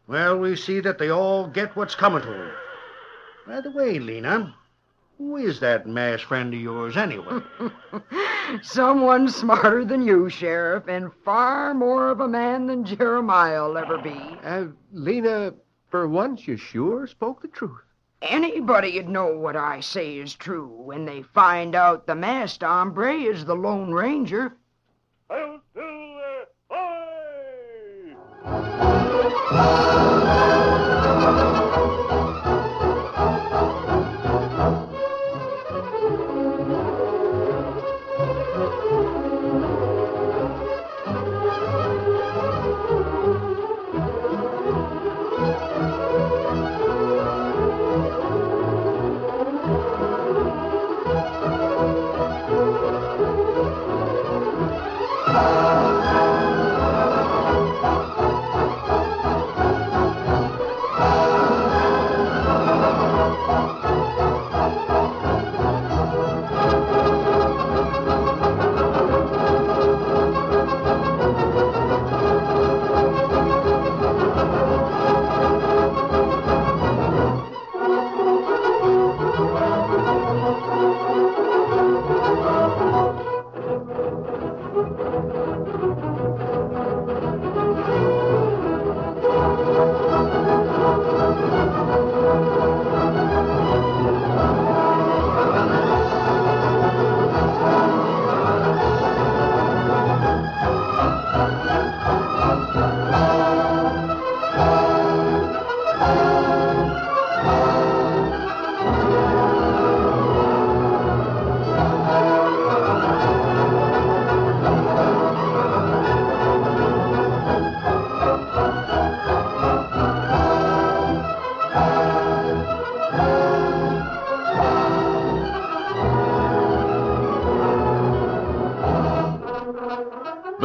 Well, 0.08 0.38
we 0.38 0.56
see 0.56 0.80
that 0.80 0.99
they 0.99 1.10
all 1.10 1.47
get 1.47 1.75
what's 1.75 1.95
coming 1.95 2.21
to 2.21 2.28
them. 2.30 2.52
By 3.45 3.60
the 3.60 3.71
way, 3.71 3.99
Lena, 3.99 4.56
who 5.19 5.36
is 5.36 5.60
that 5.60 5.86
masked 5.86 6.25
friend 6.27 6.53
of 6.53 6.60
yours, 6.62 6.95
anyway? 6.95 7.41
Someone 8.63 9.27
smarter 9.27 9.84
than 9.84 10.01
you, 10.01 10.29
Sheriff, 10.29 10.88
and 10.88 11.12
far 11.25 11.73
more 11.73 12.10
of 12.10 12.21
a 12.21 12.27
man 12.27 12.67
than 12.67 12.86
Jeremiah 12.86 13.63
will 13.67 13.77
ever 13.77 13.97
be. 13.97 14.17
Uh, 14.43 14.67
Lena, 14.93 15.53
for 15.89 16.08
once, 16.08 16.47
you 16.47 16.55
sure 16.55 17.05
spoke 17.05 17.41
the 17.41 17.49
truth. 17.49 17.82
Anybody'd 18.21 19.10
know 19.10 19.38
what 19.38 19.58
I 19.58 19.82
say 19.82 20.17
is 20.17 20.36
true 20.36 20.67
when 20.67 21.03
they 21.05 21.21
find 21.21 21.75
out 21.75 22.08
the 22.08 22.15
masked 22.15 22.63
hombre 22.63 23.13
is 23.13 23.43
the 23.43 23.55
Lone 23.55 23.91
Ranger. 23.91 24.55
Hail, 25.29 25.60
Silver. 25.73 26.45
Hoy! 26.69 26.95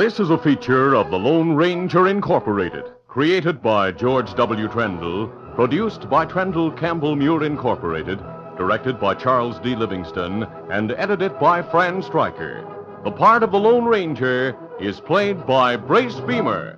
This 0.04 0.20
is 0.20 0.28
a 0.28 0.36
feature 0.36 0.94
of 0.94 1.10
the 1.10 1.18
Lone 1.18 1.54
Ranger 1.54 2.08
Incorporated, 2.08 2.84
created 3.08 3.62
by 3.62 3.90
George 3.90 4.34
W. 4.34 4.68
Trendle, 4.68 5.32
produced 5.54 6.10
by 6.10 6.26
Trendle 6.26 6.76
Campbell 6.76 7.16
Meurer 7.16 7.46
Incorporated, 7.46 8.18
directed 8.58 9.00
by 9.00 9.14
Charles 9.14 9.58
D. 9.60 9.74
Livingston, 9.74 10.46
and 10.70 10.92
edited 10.92 11.38
by 11.38 11.62
Fran 11.62 12.02
Stryker. 12.02 12.66
The 13.02 13.12
part 13.12 13.42
of 13.42 13.50
the 13.50 13.58
Lone 13.58 13.86
Ranger 13.86 14.54
is 14.78 15.00
played 15.00 15.46
by 15.46 15.74
Brace 15.74 16.16
Beemer. 16.16 16.76